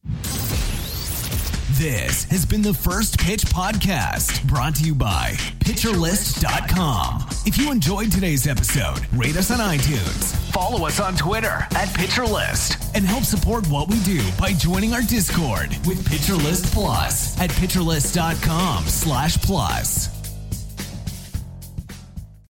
This 1.77 2.23
has 2.31 2.43
been 2.43 2.63
the 2.63 2.73
First 2.73 3.19
Pitch 3.19 3.43
Podcast, 3.43 4.47
brought 4.47 4.73
to 4.77 4.83
you 4.83 4.95
by 4.95 5.33
PitcherList.com. 5.59 7.27
If 7.45 7.55
you 7.59 7.71
enjoyed 7.71 8.11
today's 8.11 8.47
episode, 8.47 8.99
rate 9.13 9.37
us 9.37 9.51
on 9.51 9.59
iTunes, 9.59 10.35
follow 10.51 10.87
us 10.87 10.99
on 10.99 11.15
Twitter 11.15 11.67
at 11.75 11.89
PitcherList, 11.89 12.95
and 12.95 13.05
help 13.05 13.25
support 13.25 13.67
what 13.67 13.89
we 13.89 13.99
do 13.99 14.23
by 14.39 14.53
joining 14.53 14.93
our 14.93 15.03
Discord 15.03 15.69
with 15.85 16.03
PitcherList 16.03 16.73
Plus 16.73 17.39
at 17.39 17.51
PitcherList.com 17.51 18.85
slash 18.87 19.37
plus. 19.43 20.16